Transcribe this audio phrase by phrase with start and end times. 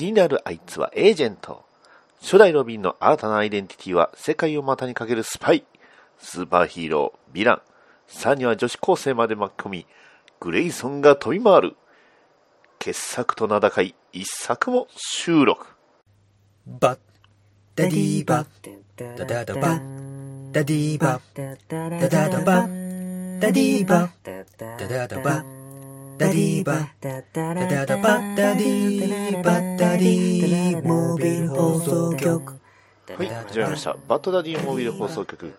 [0.00, 1.62] 気になるあいつはエージェント。
[2.22, 5.62] 初代ロビンの新たなアイデンティティは世界を股にかけるスパイ。
[6.18, 7.62] スーパーヒーロー、ヴィラン。
[8.06, 9.86] さらには女子高生まで巻き込み、
[10.40, 11.76] グレイソンが飛び回る。
[12.78, 15.66] 傑作と名高い一作も収録。
[16.66, 16.98] バッ
[17.76, 18.46] ダディーバッ
[18.96, 24.10] ダダダバッダディーバッダダダバッダディーバッ
[24.56, 25.59] ダダダバッ
[26.20, 27.54] ダディバダダ
[27.86, 32.60] ダバッダディバッダディモービル放送局
[33.16, 33.96] はい、始まりました。
[34.06, 35.54] バッドダディモービル放送局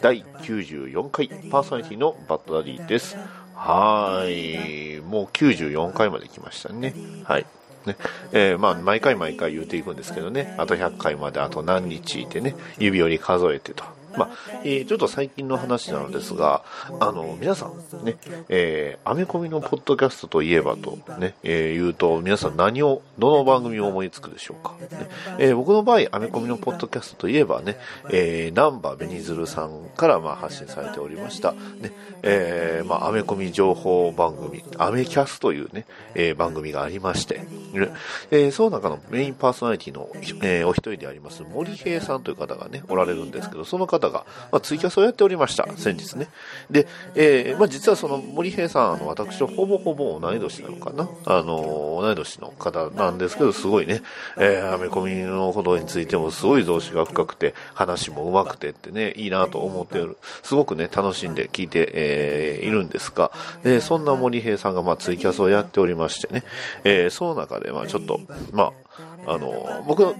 [0.00, 3.18] 第94回パーソナリティのバッドダディです。
[3.54, 6.94] はい、もう94回まで来ましたね。
[7.24, 7.46] はい。
[7.84, 7.96] ね
[8.32, 13.84] えーまあ、毎回毎回言うていくんですけどね、あと100回まであと何日いてね、指折り数えてと。
[14.16, 14.28] まあ、
[14.64, 16.62] えーちょっと最近の話なのですが、
[17.00, 18.16] あの、皆さんね、
[18.48, 24.74] えーアメコミのポッドキャストといえばとね、えー言うと、皆さん何を、どの番組を思いつくでしょうか。
[24.80, 25.08] ね
[25.38, 27.78] えー僕の場合、アメコミのポッドキャストといえばね、
[28.10, 31.58] えー、ナンバーベニズルさんからまあ発信されておりました、ね、
[32.22, 37.46] えーまあ、アメコミ情報番組、アメキャスというね、えー番組がありまして、ね
[38.30, 40.08] えーその中のメインパーソナリティの、
[40.42, 46.28] えーお一人であります森平さんという方がね、おられるんですけど、その方方が、まあ、ツイキャスをやっておりました、先日ね。
[46.70, 51.08] で、えーまあ、実はその森平さん、あの、私とほぼほぼ同い年なのかな。
[51.24, 54.02] あの、同い年の方なんですけど、すごいね、
[54.38, 63.30] えーアメコミのことについてもすごい増資が深くて、話も上手くてってね、いいなと思ってる、すごくね、楽しんで聞いて、えーいるんですが、
[63.62, 66.42] でそんな森平さんが、まあ、ツイキャスをやっておりましてね、
[66.84, 68.20] えーその中で、まあ、ちょっと、
[68.52, 68.72] ま
[69.26, 70.14] あ、あの、僕の、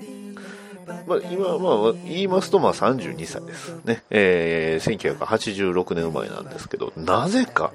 [1.06, 4.02] まあ、今、まあ、言いますと、まあ、32歳ですね。
[4.10, 7.72] えー、1986年生まれなんですけど、なぜか、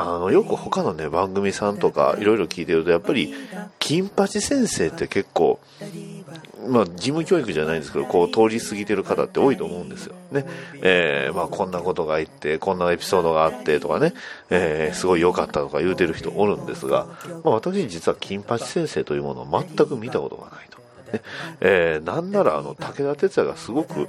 [0.00, 3.34] あの、よく他のね、番組さんとか、いろいろ聞いてると、やっぱり、
[3.80, 5.58] 金八先生って結構、
[6.68, 10.14] まあ、事務教育じゃないんですけど、こう、通り過ぎてる方って多いと思うんですよ。
[10.30, 10.46] ね。
[10.82, 14.14] えー、まあ、こんなことがあって、こんなエピソードがあって、とかね、
[14.50, 17.08] えー、すごい良かったとか言うてる人おるんですが、
[17.42, 20.67] まあ、私実は金八先生というものを全く見たことがない。
[21.60, 24.08] えー、なんならあの武田鉄矢がすごく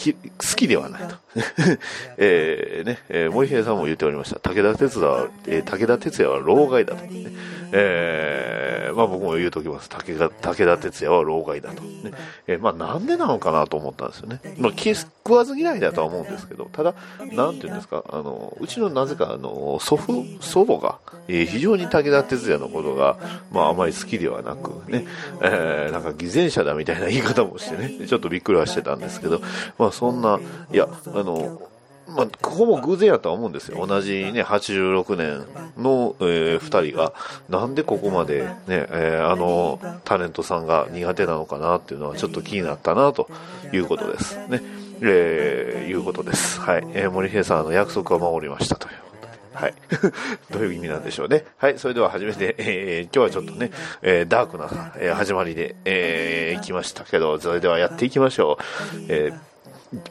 [0.00, 0.18] き好
[0.56, 1.14] きではないと、
[2.18, 4.40] えーねえー森平さんも言っておりました。
[4.40, 7.26] 武田鉄矢は、えー武田鉄矢は老害だと、ね。
[7.72, 9.88] えーまあ、僕も言うときます。
[9.88, 12.12] 武田武田鉄矢は老害だと、ね。
[12.46, 16.68] えーまあ、なんでなのかなと思ったんですよね、まあ、き食わず嫌いだとは思うんですけど。
[16.72, 16.94] ただ
[17.32, 18.02] なんていうんですか。
[18.08, 23.18] あのうちのなぜかあの祖父祖母が、えー非常に武田鉄矢のことが、
[23.52, 25.06] まあ、あまり好きではなくね、
[25.42, 29.40] えーなんか偽善者だみたいな言い方もしてね、ちょっとびっくりはしてたんですけど、
[29.78, 30.38] まそんな、
[30.72, 31.60] いや、あの、
[32.08, 33.86] まあ、ほぼ偶然やとは思うんですよ。
[33.86, 35.44] 同じね、86年
[35.80, 37.12] の、えー二人が、
[37.48, 43.28] なんでここまでね、えーあの、タレントさんが苦手なのかなっていうのはちょっと気になったな、と
[43.72, 44.36] いうことです。
[44.48, 44.60] ね。
[45.02, 46.60] えーいうことです。
[46.60, 46.86] はい。
[46.94, 49.64] えー森平さん、あの、約束は守りましたということで。
[49.64, 49.74] はい。
[50.52, 51.44] どういう意味なんでしょうね。
[51.58, 51.78] はい。
[51.78, 53.70] それでは初めて、えー今日はちょっとね、
[54.02, 58.58] えーダークな、えー始まりで、えー行きましたけど、それではやっていきましょ
[58.94, 58.96] う。
[59.08, 59.49] えー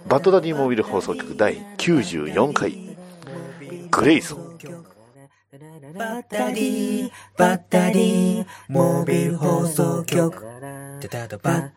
[0.08, 2.98] バッドダディモービル放送局第94回、
[3.90, 4.60] グレイソン。
[5.98, 10.46] バッダディーバッダディーモービル放送局。
[11.00, 11.70] ダダダバッ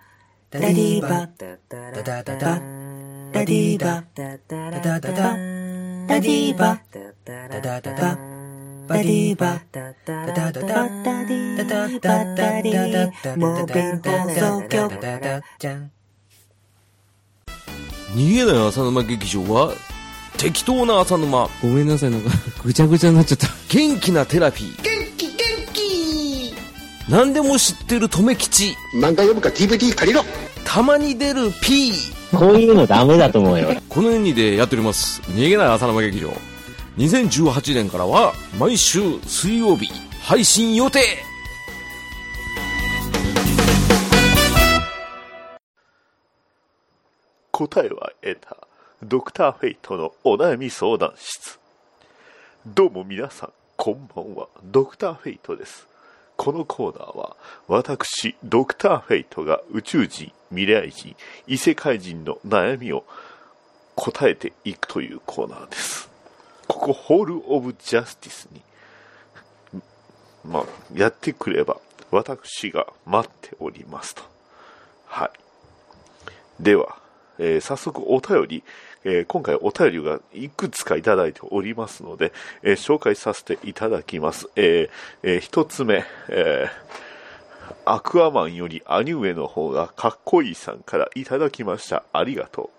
[0.50, 1.28] ダディーバ。
[1.28, 1.30] ッ
[1.68, 2.24] ダダダ。
[2.24, 2.60] ダ
[3.32, 4.02] ダディーバ。
[4.02, 4.36] ッダ
[4.82, 5.12] ダダ。
[5.12, 5.36] ダ
[6.08, 6.76] ダディーバ。
[6.76, 6.80] ッ
[7.24, 8.18] ダダダダ。
[8.88, 9.58] バディーバ。
[9.58, 10.52] ッダダダ。
[10.52, 10.88] ダダダダダ。
[12.00, 13.12] ダダディ。
[13.22, 16.01] ーモービル放送局
[18.14, 19.72] 逃げない浅沼劇場は
[20.36, 21.48] 適当な浅沼。
[21.62, 22.30] ごめんなさい、なんか、
[22.64, 23.48] ぐちゃぐちゃになっちゃった。
[23.68, 24.82] 元気なテラピー。
[24.82, 25.36] 元気元
[25.72, 26.54] 気。
[27.08, 28.74] 何でも知ってる留吉。
[28.94, 30.24] 漫画読むか DVD 借りろ。
[30.64, 31.92] たまに出る P
[32.32, 33.70] こういうのダメだと思うよ。
[33.88, 35.20] この4人でやっております。
[35.22, 36.32] 逃げない浅沼劇場。
[36.98, 39.90] 2018年からは毎週水曜日
[40.22, 41.00] 配信予定
[47.52, 48.56] 答えは得た。
[49.02, 51.60] ドクターフェイトのお悩み相談室。
[52.66, 54.48] どうも皆さん、こんばんは。
[54.64, 55.86] ドクターフェイトです。
[56.38, 57.36] このコーナーは、
[57.68, 61.14] 私、ドクターフェイトが宇宙人、未来人、
[61.46, 63.04] 異世界人の悩みを
[63.96, 66.08] 答えていくというコーナーです。
[66.66, 69.82] ここ、ホール・オブ・ジャスティスに、
[70.42, 70.64] まあ、
[70.94, 71.76] やってくれば、
[72.10, 74.22] 私が待っておりますと。
[75.04, 75.30] はい。
[76.62, 77.01] では、
[77.38, 78.64] えー早速お便り、
[79.04, 82.32] えー今回お便りがいくつかいただいておりますので、
[82.62, 84.48] えー紹介させていただきます。
[84.56, 84.90] えー
[85.22, 86.66] えー一つ目、え
[87.84, 92.04] アクアマンより兄上の方がかっこいいさんからいただきました。
[92.12, 92.70] ありがと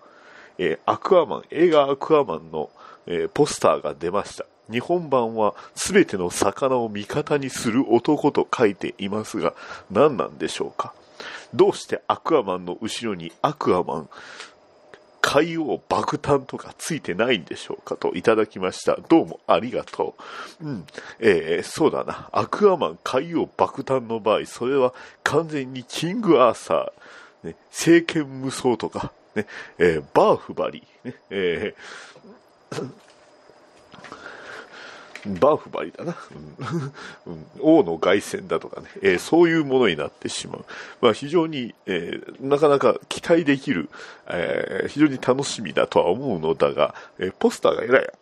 [0.58, 0.62] う。
[0.62, 2.70] えアクアマン、映画アクアマンの、
[3.06, 4.46] えポスターが出ました。
[4.70, 9.52] 日本版は全ての魚を味方にする男と書いていますが、
[9.90, 10.94] 何なんでしょうか？
[11.52, 14.08] どうしてアクアマンの後ろにアクアマン、
[15.20, 17.96] 海洋爆弾とかついてないんでしょうか？
[17.96, 18.98] といただきました。
[19.08, 20.14] どうもありがと
[20.60, 20.66] う。
[20.66, 20.86] うん。
[21.18, 22.28] えーそうだな。
[22.32, 24.92] アクアマン海洋爆弾の場合、それは
[25.22, 29.46] 完全にキングアーサー、ね、聖剣無双とか、ね、
[29.78, 32.92] えーバーフバリー、ね、えー
[35.26, 36.16] バーフバリだな、
[37.26, 37.46] うん。
[37.60, 40.64] 王の凱旋だとかね、えーそういうものになってしまう。
[41.00, 43.88] まあ、非常に、えーなかなか期待できる、
[44.28, 48.12] えー非常に楽しみだとは思うのだが、えポスターがえらい。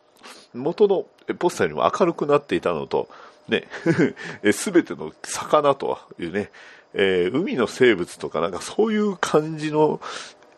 [0.55, 1.07] 元の
[1.39, 3.09] ポスターよりも明るくなっていたのと、
[3.49, 3.67] ね、
[4.53, 6.51] すべての魚というね、
[6.95, 10.01] え海の生物とかなんかそういう感じの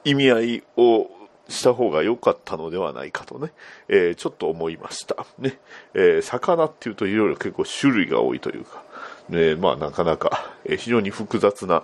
[0.05, 1.09] 意味合いを
[1.49, 3.53] した方が良かったのではないかとね、
[3.89, 5.27] えーちょっと思いました。
[5.39, 5.59] ね、
[5.95, 8.83] えー魚っていうといろいろ結構種類が多いというか、
[9.29, 11.83] ね、まあなかなか、え非常に複雑な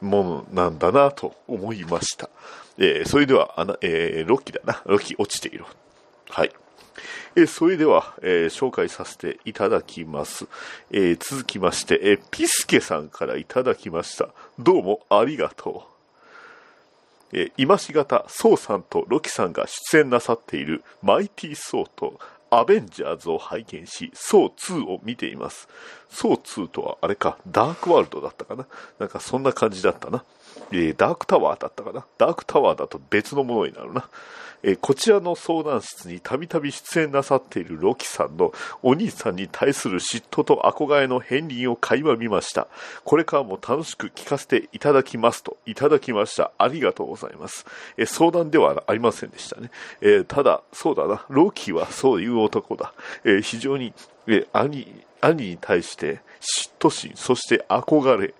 [0.00, 2.30] ものなんだなと思いました。
[2.78, 4.82] えーそれでは、あの、えロッキーだな。
[4.86, 5.64] ロッキー落ちている。
[6.28, 6.52] はい。
[7.36, 10.46] えそれでは、えー紹介させていただきます。
[10.92, 14.28] えー続きまして、えーピスケさんからいただきました。
[14.58, 15.99] どうもありがとう。
[17.32, 22.18] えー今しがた、ソウさんとロキさんが出演なさっているマイティー・ソウと
[22.50, 25.68] アベンジャーズを拝見し、ソウ2を見ています。
[26.10, 28.66] ソウ2とはあれか、ダークワールドだったかな
[28.98, 30.24] なんかそんな感じだったな。
[30.72, 32.04] えダークタワーだったかな？
[32.18, 34.08] ダークタワーだと別のものになるな。
[34.62, 38.52] えこちらの相談室にたびたび出演なさっているロキさんの
[38.82, 42.68] お兄さんに対する嫉妬と憧れの片鱗を垣間見ました。
[43.04, 46.52] これからも楽しく聞かせていただきますといただきました。
[46.58, 47.64] ありがとうございます。
[47.96, 49.70] え相談ではありませんでしたね。
[50.02, 51.24] えただ、そうだな。
[51.30, 52.92] ロキはそういう男だ。
[53.24, 53.94] え非常に、
[54.52, 58.34] 兄、兄に対して嫉妬心、そして憧れ、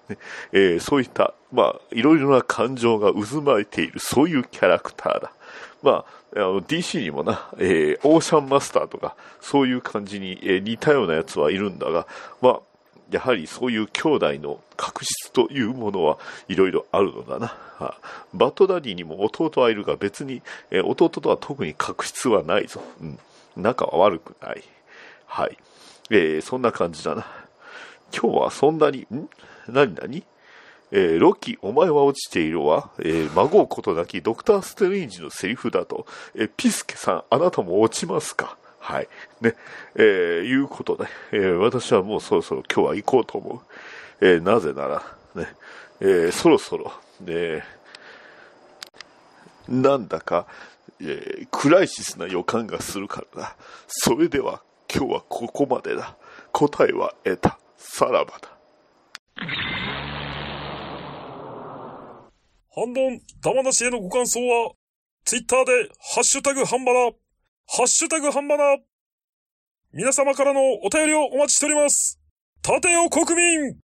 [0.52, 5.32] えーそういった、まあ、いろいろな感情が渦巻いている、そういうキャラクターだ。
[5.82, 6.04] ま
[6.34, 12.06] あ、の DC にもな、えーオーシャンマスターとか、そういう感じに、えー似たようなやつはいるんだが、
[12.40, 12.60] まあ、
[13.10, 17.56] やはりそういう兄弟の確執というものはいろいろあるのだな。
[17.80, 17.98] あ
[18.32, 22.80] バッドダディにも弟はいるが別に、えー弟とは特に確執はないぞ。
[23.00, 23.18] うん。
[23.56, 24.62] 仲は悪くない。
[25.26, 25.58] はい。
[26.10, 27.26] えーそんな感じだな。
[28.12, 29.28] 今日はそんなに、ん？
[29.68, 30.24] 何何？
[30.92, 32.90] えーロッキー、お前は落ちているわ。
[32.98, 36.06] えー、孫うことなきドクター・ステレンジのセリフだと。
[36.34, 38.56] えーピスケさん、あなたも落ちますか？
[38.80, 39.08] はい。
[39.40, 39.54] ね。
[39.94, 40.02] えー
[40.42, 43.60] いうことで、えー私はもうそろそろ今日は行こうと思う。
[44.20, 45.02] えーなぜなら、
[45.36, 45.46] ね、
[46.00, 47.62] えーそろそろ、ね、
[49.68, 50.46] なんだか、
[51.00, 53.56] えークライシスな予感がするからだ。
[53.86, 54.60] それでは、
[54.92, 56.16] 今日はここまでだ。
[56.52, 57.58] 答えは得た。
[57.76, 58.58] さらばだ。
[62.72, 64.72] 反論、玉なしへのご感想は、
[65.24, 65.72] ツイッターで、
[66.14, 67.10] ハッシュタグハンバナ、
[67.68, 68.78] ハッシュタグハンバナ、
[69.92, 72.20] 皆様からのお便りをお待ちしております。
[72.62, 73.76] 立てよ国民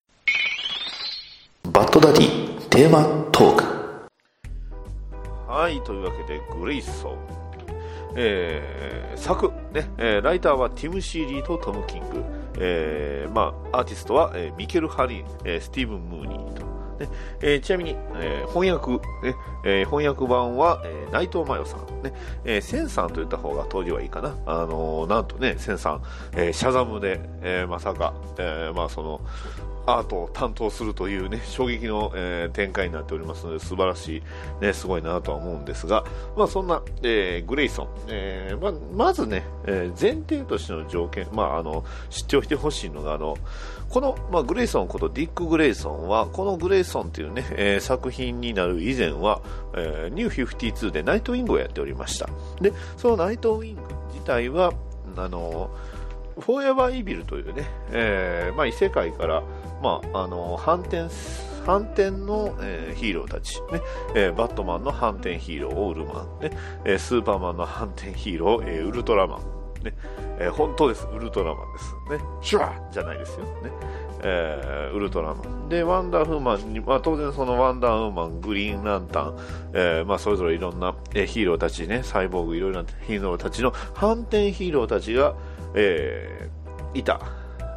[1.72, 3.64] バッドダディテーマトーク
[5.48, 7.43] はい、というわけで、グレイソン。
[8.16, 12.22] えー作、ね、えーライターはティム・シーリーとトム・キング。
[12.58, 16.62] えーまあ、アーティストは、えーミケル・ハリン、えースティーブン・ムーニーと。
[17.00, 17.08] ね
[17.40, 18.92] えーちなみに、えー翻訳、
[19.26, 22.12] ねえー翻訳版は、えー内藤真代さん、ね
[22.44, 26.02] えーセンさんと言った方が当時はいいかな、あのーなんとね、センさん、
[26.32, 29.20] えーシャザムで、えーまさか、えーまあ、その
[29.86, 34.22] アートを担当するというね衝撃の、えー展開になっておりますので素晴らしい、
[34.62, 36.04] ね、すごいなとは思うんですが、
[36.36, 43.36] まあ、そんな、えーグレイソン、えーまあ、まずね、えー前提としての条件、まあ、あの知っておいてほしいのがあの
[43.88, 49.42] この、まあ、グレイソンことディック・グレイソンはこのグレイソンという、ねえー作品になる以前は、
[49.74, 52.28] えーニュー52でナイトウィングをやっておりました。
[52.60, 54.72] でそのナイトウィング自体は
[55.16, 55.70] あの
[56.40, 59.42] フォーエバーイービルというね、えーまあ、異世界から、
[59.84, 61.08] まあ、あの反転
[61.66, 63.80] 反転の、えーヒーローたち、ね。
[64.14, 66.56] えーバットマンの反転ヒーロー、オールマン、ね。
[66.84, 69.94] えースーパーマンの反転ヒーロー、えーウルトラマン、ね。
[70.38, 72.24] えー本当です、ウルトラマンです。
[72.24, 73.70] ね、シュワじゃないですよ、ね。
[74.22, 75.68] えーウルトラマン。
[75.68, 79.38] で、ワンダーフーマンに、まあ、当然そのワンダーウーマン、グリーンランタン、
[79.72, 85.34] えーまあ、それぞれいろんな、えーヒーローたちね、サイボーグ、いろいろなヒーローたちの反転ヒーローたちが、
[85.74, 87.20] えーいた。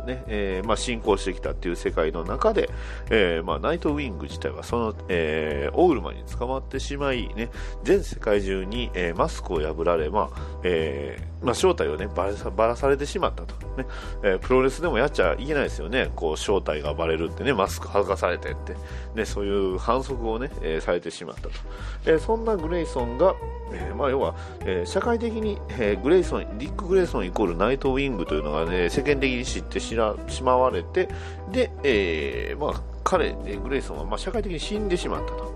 [0.08, 2.70] ね、えーまあ、進行してきたっていう世界の中で、
[3.12, 7.50] えーまあ、ナイトウィング自体はその、えーオールマンに捕まってしまい、ね、
[7.84, 13.86] 全世界中に、えーマスクを破られ、まあえーまあ、正体を、ね、ばらさされてしまったと、ね
[14.24, 18.76] えプロレスでもやっちゃいけないですよね、こう正体がバレるってね、マスク剥がされてって、
[19.14, 21.50] ね、そういう反則を、ねえーされてしまったと、
[22.06, 23.36] えーそんなグレイソンが、
[23.74, 31.10] えーまあ、要は、えー社会的に、えーグレイソン、ディック・グレイソンイコールナイトウィングというのが、ね、世間的に知ってしらしまわれて、
[31.51, 35.56] で、えーまあ、彼、グレイソンは、ま、社会的に死んでしまったと。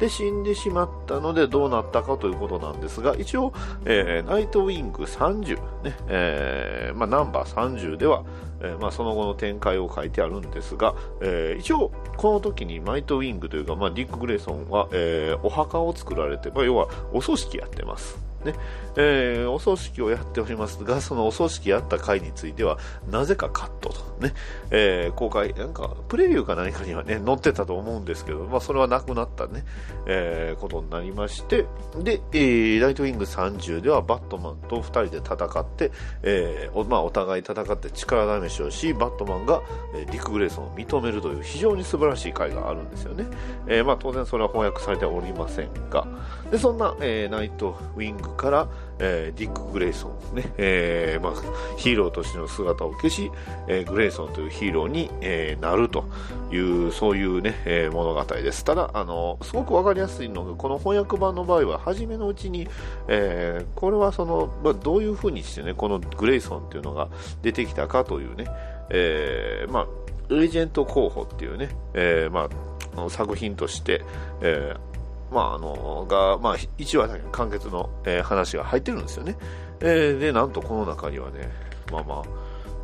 [0.00, 3.52] で、死んでしまったのでどうなったかということなんですが、一応、
[3.84, 8.24] えーナイトウィング30、ね、えーまあ、ナンバー30では、
[8.60, 18.29] えーまあ、その後の展開を書いてあるんですが、え一応、この時にナイトウィングというか、まあ、ディック・グレイソンは、えお墓を作られて、まあ、要はお葬式やってます。
[18.44, 18.54] ね。
[18.96, 22.78] えーお葬式をやっておりますが、そのお葬式やった回については、
[23.10, 24.34] なぜかカットと、ね。
[24.70, 29.64] えー公開、なんかプレビューか何かには、ね、載ってたと思うんですけど、まあ、それはなくなった、ね。
[30.06, 31.66] えーことになりまして、
[31.98, 35.92] で、えーライトウィング30ではバットマンと2人で戦って、
[36.22, 39.62] えーおまあ、お互い戦って力試しをし、バットマンが、
[39.94, 43.26] えーディック・グレイソンを認めるという非常に素晴らしい回があるんですよね。
[43.66, 46.06] えーまあ、当然それは翻訳されておりませんが、
[46.50, 48.68] でそんな、えーナイトウィングから、
[48.98, 50.52] えーディック・グレイソン、ね。
[50.58, 51.32] えーまあ、
[51.76, 53.30] ヒーローとしての姿を消し、
[53.68, 56.04] えーグレイソンというヒーローに、えーなると
[56.52, 58.64] いうそういう、ねえー物語です。
[58.64, 62.68] ただあのすごくわかりやすいのがこの翻訳版の場合は初めのうちに、
[63.08, 67.08] えーこれはその、まあ、どういうふうにして、ね、このグレイソンというのが
[67.42, 68.46] 出てきたかというね、
[68.90, 69.86] えーまあ、
[70.30, 72.48] エージェント候補っていうね、えーま
[72.96, 74.04] あ、作品として、
[74.42, 74.89] えー
[75.30, 79.36] まあ、あのが、まあ、1話だけ完結の、えー話が入ってるんですよね。
[79.80, 81.50] えーで、なんとこの中にはね、
[81.92, 82.22] まあまあ、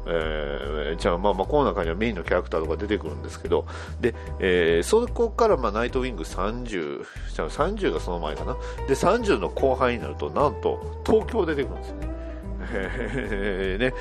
[0.09, 3.67] えーじゃあまあまあこの中にはメインのキャラクターとか出てくるんですけど、
[4.01, 8.57] で、えーそこからまあナイトウィング30、じゃあ30がその前かな。
[8.87, 12.09] で、30の後半になると、なんと東京出てくるんですよね。
[12.73, 13.95] え ーね、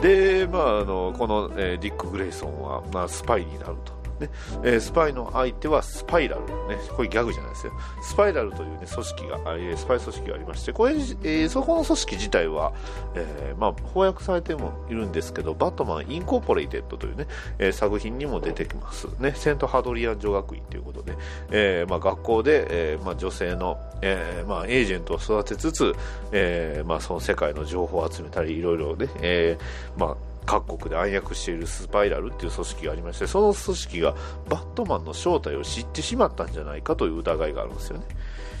[0.00, 4.30] で、まあ、あのこの、えーディック・グレイソンは、まあ、スパイになると、ね。
[4.62, 7.72] えースパイの相手はスパイラル、ね、これギャグじゃないですよ。
[8.02, 12.72] スパイラルという、ね、組織がえスパイ組織がありましてこれ、えーそこの組織自体は、
[13.14, 17.26] えまあ、翻訳されてもいるんですけどバットマン・インコーポレイテッドという、ね
[17.58, 21.16] え作品にも出てきます、ね、セント・ハドリアン女学院ということで、
[21.50, 25.94] えまあ、学校で、えまあ、女性の、えまあ、エージェントを育てつつ、
[26.32, 29.58] えまあ、その世界の情報を集めたりいろいろね、え
[29.96, 34.16] まあ各国で暗躍しているスパイラルっていう組織がありましてその組織が
[34.48, 38.04] バットマンの正体を知ってしまったんじゃないかという疑いがあるんですよね。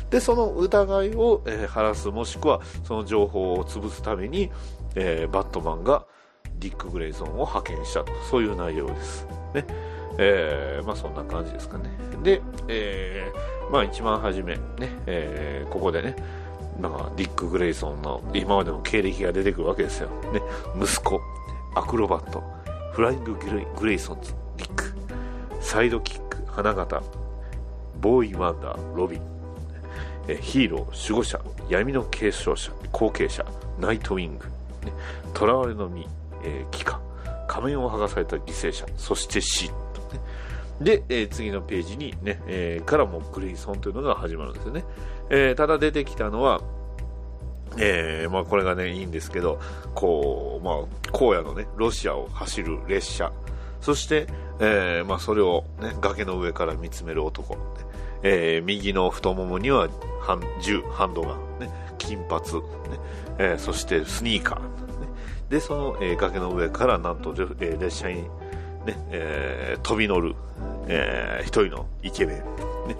[0.08, 4.52] でその疑いを、えー晴らすもしくはその情報を潰すために、
[4.94, 6.06] えーバットマンが
[6.60, 8.12] ディック・グレイソンを派遣したと。
[8.30, 9.26] そういう内容です。
[9.54, 9.64] ね。
[10.18, 11.90] えーまあそんな感じですかね。
[12.22, 14.60] で、えーまあ一番初めね、
[15.06, 16.14] えーここでね
[16.80, 20.40] なんかディック・グレイソンの今までの経歴が出てくるわけですよ、ね、
[20.80, 21.20] 息子。
[21.74, 22.42] アクロバット
[22.92, 24.94] フライング・グレイグレイソンズディック
[25.60, 27.02] サイドキック花形
[28.00, 29.22] ボーイ・ワンダーロビン
[30.28, 33.44] えヒーロー守護者闇の継承者後継者
[33.78, 34.46] ナイトウィング
[34.84, 34.92] ね
[35.36, 36.06] 囚われの身、
[36.44, 37.00] えー、帰化
[37.46, 39.74] 仮面を剥がされた犠牲者そして死と
[40.14, 40.20] ね
[40.80, 44.84] で、えー次のページにね、えーからもグレイソンというのが始まるんですよね。
[45.28, 46.62] えーただ出てきたのは、
[47.78, 49.60] えーまあこれがね、いいんですけど、
[49.94, 53.32] こう、まあ、荒野のね、ロシアを走る列車、
[53.80, 54.26] そして、
[54.58, 57.56] えーまあそれをね、崖の上から見つめる男、
[58.22, 59.88] えー右の太ももには
[60.62, 62.98] 銃、ハンドガン、ね、金髪、ね。
[63.38, 64.66] えーそしてスニーカー、ね、
[65.48, 68.28] で、その、えー崖の上からなんと、えー列車にね、
[69.10, 70.34] えー飛び乗る、
[70.88, 72.36] えー一人のイケメン、
[72.88, 72.96] ね、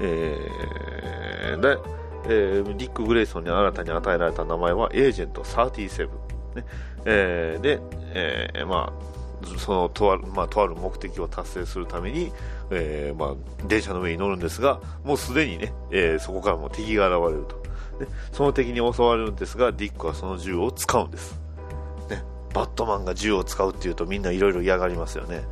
[0.00, 1.76] えーで、
[2.26, 6.08] えーディック・グレイソンに新たに与えられた名前はエージェント37、
[6.56, 6.64] ね
[7.04, 7.80] えーで、
[8.14, 12.32] えーまあ、そのとある、まあ、とある目的を達成するために、
[12.70, 17.62] えーまあ、電車の上に乗るんですが、もうすでにね、えーそこからも敵が現れると。
[17.98, 21.38] でその敵に襲われるんですが、ディックはその銃を使うんです。
[22.08, 22.22] ね、
[22.54, 25.42] バットマンが銃を使うっていうとみんないろいろ嫌がりますよね。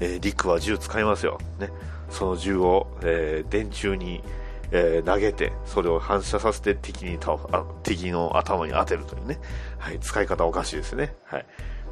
[0.00, 1.38] えーディックは銃使いますよ。
[1.60, 1.70] ね、
[2.10, 4.22] その銃を、えー電柱に、
[4.70, 9.38] えー投げて、それを反射させて敵に倒あ敵の頭に当てるというね。
[9.78, 11.14] はい、使い方おかしいですね。
[11.24, 11.46] はい。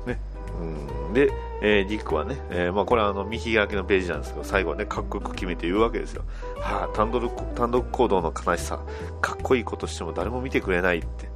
[0.07, 0.21] ね。
[0.61, 1.31] うんで、
[1.63, 6.25] えーディックはね、えーまあこれはあの見開きのページなんですけど、最後はね、かっこよく決めて言うわけですよ。
[6.61, 8.81] はあ、単独単独行動の悲しさ、
[9.21, 11.29] かっこいいことしても誰も見てくれないって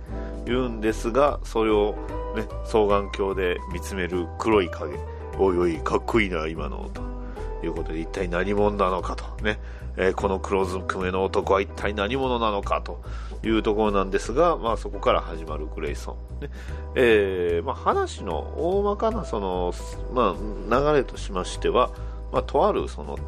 [0.44, 1.94] 言うんですが、それを
[2.36, 4.94] ね、双眼鏡で見つめる黒い影、
[5.38, 7.02] おいおい、かっこいいな、今の、と
[7.64, 9.58] いうことで、一体何者なのかと、ね、
[9.96, 13.02] えーこの黒ずくめの男は一体何者なのかと
[13.42, 16.42] いうところなんですが、まあ、そこから始まるグレイソン。
[16.42, 16.50] ね
[16.94, 19.72] えーまあ、話の大まかなその、
[20.12, 20.36] ま
[20.70, 21.90] あ、流れとしましては、
[22.32, 23.18] ま、とあるその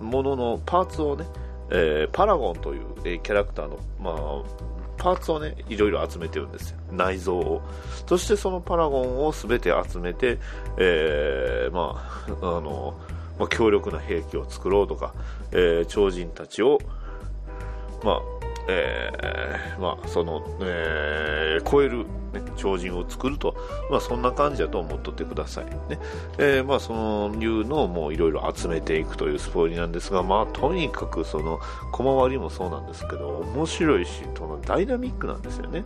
[0.00, 1.26] もののパーツをね、
[1.70, 4.42] えーパラゴンという、えキャラクターの、ま、
[4.96, 6.78] パーツをね、いろいろ集めてるんですよ。
[6.92, 7.62] 内臓を。
[8.06, 10.38] そしてそのパラゴンをすべて集めて、
[10.76, 12.98] えま、あの、
[13.40, 15.14] まあ、強力な兵器を作ろうとか、
[15.50, 16.78] えー超人たちを、
[18.04, 18.20] まあ、
[18.68, 23.56] えーまあ、その、えー超える、ね、超人を作ると、
[23.90, 25.64] まあ、そんな感じだと思っとってください。
[25.88, 25.98] ね。
[26.38, 31.60] えーまあ、そのいうのをいろいろ集めていくというスポーリーなんですが、まあ、とにかくその、
[31.92, 35.82] 小回りもそうなんですけど、面白いし、そのダイナミックなんですよね。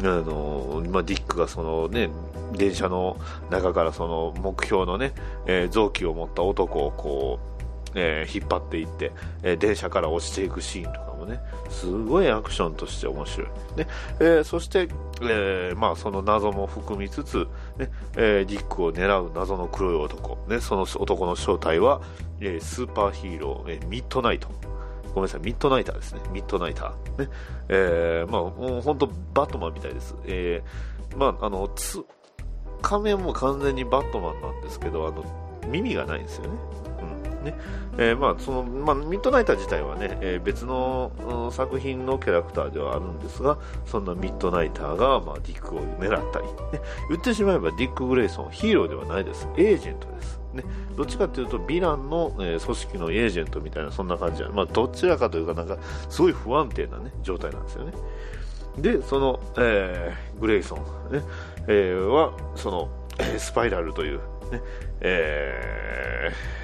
[0.00, 2.10] あのまあ、ディックがその、ね、
[2.52, 3.16] 電車の
[3.50, 5.12] 中からその目標の、ね
[5.46, 13.86] えー臓器を持った男をこう、えー引っ張っていって、えー電車から落ちていくシーンとかもねすごいアクションとして面白い、ね
[14.20, 14.88] えそして、
[15.22, 17.46] えまあ、その謎も含みつつ、
[17.78, 22.02] ねえディックを狙う謎の黒い男、ね、その男の正体は、
[22.40, 24.48] えスーパーヒーロー、えーミッドナイト。
[25.14, 26.20] ごめんなさい、ミッドナイターですね。
[26.32, 27.22] ミッドナイター。
[27.24, 27.30] ね。
[27.68, 30.16] えー、まあ、もう本当バットマンみたいです。
[30.24, 32.04] えー、まあ、あの、つ、
[32.82, 35.24] 仮面も完全にバットマンなんですけど、あの、
[35.68, 36.58] 耳がないんですよね。
[37.44, 37.54] ね。
[37.98, 41.12] えーまあ、その、まあ、ミッドナイター自体はね、えー別の、
[41.52, 46.80] 作品のキャラクターではあるんですが、そんなミッドナイターが、まあ、ディックを狙ったり、ね。
[47.10, 49.46] 言ってしまえばディック・グレイソン、ヒーローではないです。
[49.56, 50.40] エージェントです。
[50.54, 50.64] ね。
[50.96, 57.92] どっちかというと、ヴィランの、えー組織のエージェントみたいな、そんな感じなまあ、どちらかというか、なんか、すごい不安定なね、状態なんですよね。
[58.78, 60.76] で、その、えーグレイソ
[61.10, 61.22] ン、ね、
[61.68, 64.18] えーは、その、えスパイラルという、
[64.50, 64.60] ね、
[65.00, 66.63] えー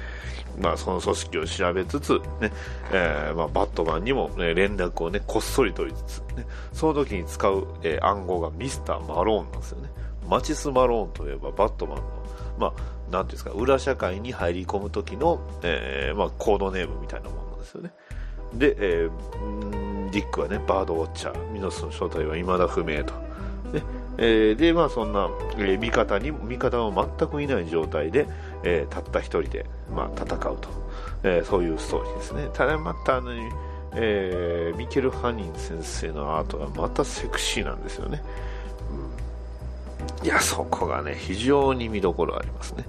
[0.59, 2.51] まあ、その組織を調べつつ、ね
[2.91, 9.89] えーまあ、バットマンにも、ね、連絡を、ね、こっそり取りつつ、ね、その時に使う、えー暗号がミスター・マローンなんですよね。
[10.27, 12.03] マチス・マローンといえばバットマンの、
[12.57, 17.91] まあ、なんていうんですか、裏社会に入り込む時の、えーまあ、コードネームみたいなものなんですよね。
[18.53, 23.13] で、えーディックはね、バードウォッチャー、ミノスの正体は未だ不明と。
[23.71, 23.81] ね
[24.17, 28.27] えーで、まあそんな、えー味方に、味方は全くいない状態で、
[28.63, 30.69] えーたった一人で、まあ戦うと。
[31.23, 32.49] えーそういうストーリーですね。
[32.53, 33.31] ただまたあの、
[33.95, 38.21] えーミケル・ハニン先生のアートがまたセクシーなんですよね。
[38.91, 39.17] う
[40.23, 42.85] んいや、そこがね、非常に見どころありますね。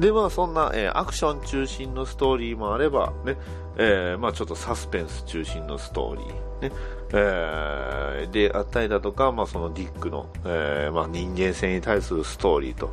[0.00, 3.36] で、まあ、そんな、えアクション中心のストーリーもあれば、ね、
[3.76, 6.72] えまあ、ちょっとサスペンス中心のストーリー、ね、
[7.12, 12.90] えーであったりだとか、まあ、そのディックの、えーまあ、人間性に対するストーリーと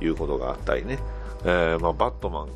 [0.00, 0.98] いうことがあったりね、
[1.46, 2.48] えーまあ、バットマン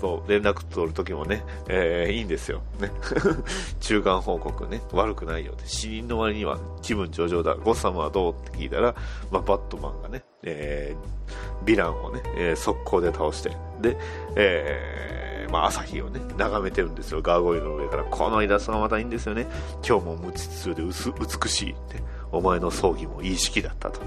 [0.00, 2.62] と連絡取るときもね、えーいいんですよ。
[2.80, 2.90] ね。
[3.80, 5.66] 中間報告ね、悪くないよって。
[5.66, 7.54] 死人の割には気分上々だ。
[7.54, 8.94] ゴッサムはどうって聞いたら、
[9.30, 13.96] まあ、バットマンがね、えーヴィランをね、えー速攻で倒して、で、
[14.36, 17.20] えーまあ、朝日をね、眺めてるんですよ。
[17.20, 18.04] ガーゴイルの上から。
[18.04, 19.46] このイラストがまたいいんですよね。
[19.86, 22.02] 今日も無秩序で美しいって。
[22.30, 24.00] お前の葬儀もいい式だったと。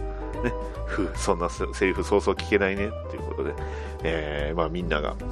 [0.44, 0.54] ね。
[0.86, 2.90] ふ、そんなセリフそうそう聞けないね。
[3.10, 3.54] ということで、
[4.04, 5.32] えーまあみんなが、うん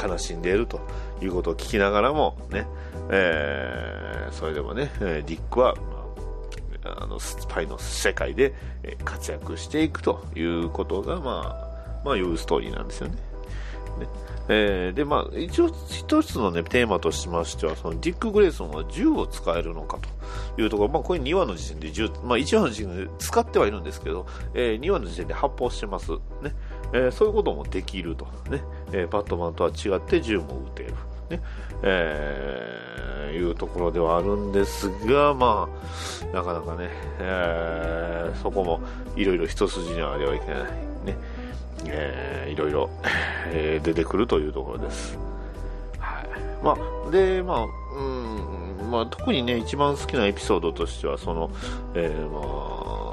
[0.00, 0.80] 悲しんでいると
[1.20, 2.66] いうことを聞きながらも、ね、
[3.10, 5.74] えーそれでもね、ディックは、
[6.84, 8.54] まあ、あの、スパイの世界で
[9.04, 13.14] 活躍していくということが、まあ、まあ、いうストーリーなんですよね。
[13.98, 14.06] ね
[14.50, 19.98] えーで、まあ、一応、一つのね、テーマとしましては、そのディック・グレイソンは銃を使えるのか
[20.56, 26.12] というところ、まあ、これ2話の時点で銃、まあ、1話の時点で使ってはいるんですけど、えー2話の時点で発砲してます。
[26.12, 26.18] ね。
[26.94, 28.26] えーそういうこともできると。
[28.50, 28.62] ね。
[28.92, 30.94] えーバットマンとは違って銃も撃てる。
[31.30, 31.42] ね。
[31.82, 32.88] えー
[33.38, 35.68] いうところではあるんですが、ま
[36.32, 36.88] あ、なかなかね、
[37.20, 38.80] えーそこも
[39.16, 40.62] いろいろ一筋縄ではいけない。
[41.04, 41.18] ね。
[41.86, 42.90] えーいろいろ、
[43.52, 45.18] えー出てくるというところです。
[45.98, 46.26] はい。
[46.62, 47.64] まあ、で、まあ、
[47.96, 51.50] うん、まあ、特にね、一番好きなエピソードとしては、その、
[51.94, 53.07] えーまあ、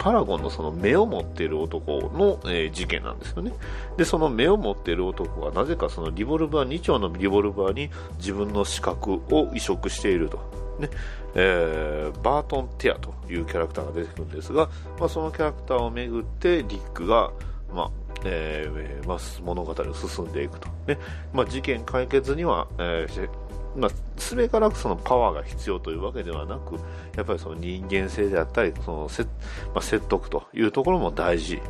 [0.00, 3.52] パラゴンのその目を持っている男の、えー事件なんですよね。
[3.98, 10.38] で、その目を持っている男はなぜかそのリボルバー、2丁のリボルバーに自分の資格を移植していると。
[10.78, 10.88] ね。
[11.34, 17.30] えーバートン・ティアというキャラクターが出てくるんですが、まあ、そのキャラクターをめぐってディックが、
[17.74, 17.90] まあ、
[18.24, 20.68] えーまあ、物語を進んでいくと。
[20.86, 20.98] ね。
[21.34, 23.28] まあ、事件解決には、えー
[23.76, 26.74] まあ、すべからくそのパワーが必要というわけではなく、
[27.16, 29.28] やっぱりその人間性であったり、そのせ、ま
[29.76, 31.56] あ、説得というところも大事。
[31.56, 31.62] ね、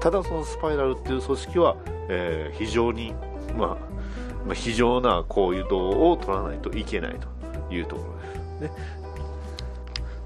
[0.00, 1.76] ただそのスパイラルっていう組織は、
[2.08, 3.14] えー非常に、
[3.56, 3.68] まあ、
[4.46, 7.16] まあ、非常な行動を取らないといけない
[7.68, 8.18] というところ
[8.60, 8.72] です。
[8.76, 8.98] ね。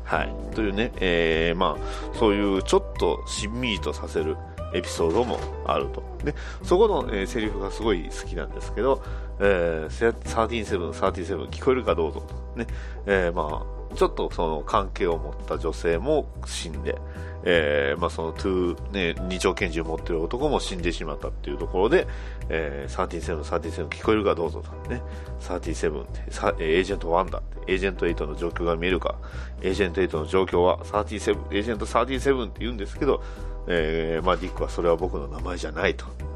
[0.04, 0.34] はい。
[0.54, 4.36] というね、えーまあ、そういうちょっとしんみりとさせる
[4.74, 6.02] エピソードもあると。
[6.24, 9.02] で、そこの、えーセリフがすごい好きなんですけど、
[9.44, 12.58] えー、137、37聞こえるかどうぞと。
[12.58, 12.66] ね、
[13.06, 16.96] えーまあ、ちょっとその関係を持った女性も死んで、
[17.44, 22.06] えーまあ、そのトゥー、ね、二丁拳銃を持ってる男も死んでしまったっていうところで、
[22.48, 24.88] えー、37、37聞こえるかどうぞと。
[24.88, 25.02] ね、
[25.40, 29.16] 37って、さえーエージェント1だ、エージェント8の状況が見えるか、
[29.60, 33.20] エージェント8の状況は37、エージェント37って言うんですけど、
[33.66, 36.31] えーまあ、ディックはそれは僕の名前じゃないと。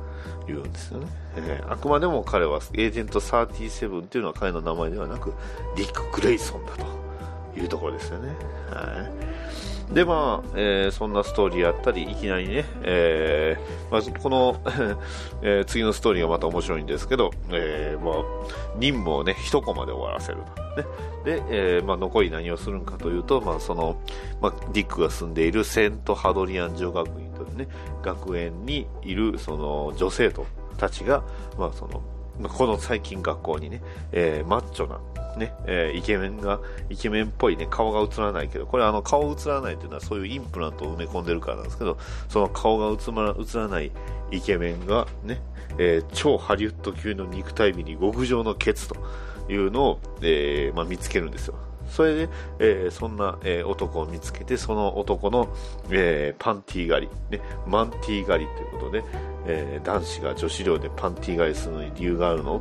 [0.47, 1.07] 言うんですよね、
[1.37, 5.33] えーあくまでも彼はエージェント37っていうのは彼の名前ではなく
[5.77, 6.87] ディック・グレイソンだと
[7.59, 8.29] いうところですよね、
[8.71, 9.11] は
[9.91, 14.61] い、でまあ、えーそんなストーリーやったりいきなりね、えーまあ、この、
[15.43, 18.15] えー次のストーリーがまた面白いんですけど、えまあ、
[18.79, 20.89] 任務をね一コマで終わらせると、ね。
[21.25, 23.97] でえまあ、残り何をするんかというと、まあその
[24.41, 27.69] まあ、ディックが住んでいるセント・ハドリアン女学院という、ね、
[28.03, 30.47] 学園にいるその女生徒
[30.77, 31.23] たちが、
[31.59, 32.03] まあ、その
[32.49, 35.01] この最近学校にね、えーマッチョな、
[35.39, 43.91] ねえーイケメンがイケメンっぽい、ね、顔が映らないけどこれあの顔映らないというのはそういうインプラントを埋め込んでるからなんですけどその顔が映ら映らない
[44.31, 45.41] イケメンが、ね
[45.79, 48.97] えー超ハリウッド級の肉体美に極上のケツと
[49.49, 51.55] いうのを、えまあ、見つけるんですよ。
[51.89, 55.49] それで、えーそんな、えー男を見つけて、その男の、
[55.91, 59.05] えーパンティー狩り、ね、マンティー狩りということで、
[59.47, 62.61] えー男子が女子寮でパンティー狩りするのに理由があるの？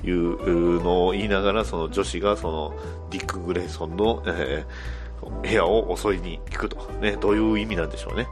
[0.00, 2.74] というのを言いながら、その女子がその
[3.10, 4.96] ディック・グレイソンの、えー
[5.42, 8.28] 部屋を襲いに行くと、ね、どういう意味なんでしょうね。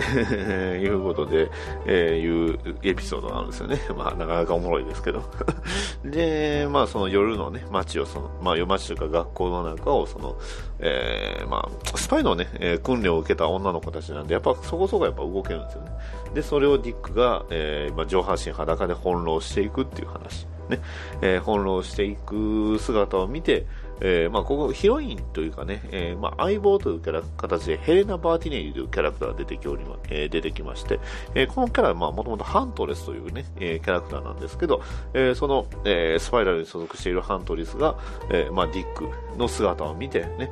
[0.80, 1.50] いうことで、
[1.86, 3.80] えーいうエピソードなんですよね。
[3.96, 5.22] まあ、なかなかおもろいですけど。
[6.04, 10.36] で、まあ、その夜のね、街を、その、まあ、夜街というか学校の中を、その、
[10.78, 15.90] えーまあ、スパイのね、えー訓練を受けた女の子たちなんで、やっぱそこそこやっぱ動けるんですよね。
[16.34, 20.46] で、それをディックが、えーまあ、上半身裸で翻弄していくっていう話。
[20.68, 20.80] ね、
[21.20, 23.66] えー翻弄していく姿を見て、
[24.00, 31.00] えーまあ、ここヒロインというかね、えーまあ、相棒というキャラ形でヘレナ・バーティネリというキャラクターが出てきおりま、えー出てきまして、
[31.34, 34.82] えこのキャラはもともとハントレスというね、えキャラクターなんですけど、
[35.12, 37.98] えその、えスパイラルに所属しているハントレスが、
[38.30, 40.50] えまあ、ディックの姿を見てね、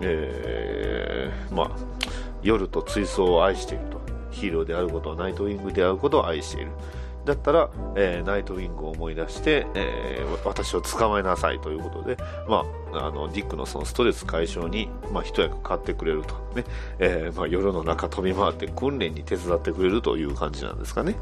[0.00, 1.70] えまあ、
[2.42, 3.98] 夜と追走を愛していると。
[4.30, 6.70] ヒーローであることはナイトウィングであることを愛している。
[7.28, 12.16] だったら、えーナイトウィングを思い出して、えー私を捕まえなさいということで、
[12.48, 16.64] まあ、あのディックのそのストレス解消に、まあ、一役買ってくれると、ね
[16.98, 21.16] えーまあ、夜の中飛び回って訓練に手伝ってくれるという感じなんですかね。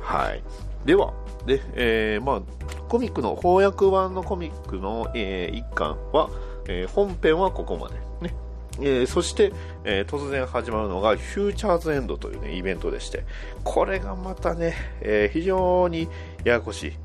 [0.00, 0.42] はい、
[0.84, 1.12] では
[1.46, 2.42] で、えーまあ、
[2.88, 6.30] コミックの翻訳版のコミックの、えー一巻は、
[6.66, 7.94] えー本編はここまで。
[8.20, 8.34] ね
[8.80, 9.52] えーそして、
[9.84, 13.24] えー突然始まるのがフューチャーズエンドという、ね、イベントでして
[13.62, 16.08] これがまたね、えー非常に
[16.44, 16.92] ややこしい。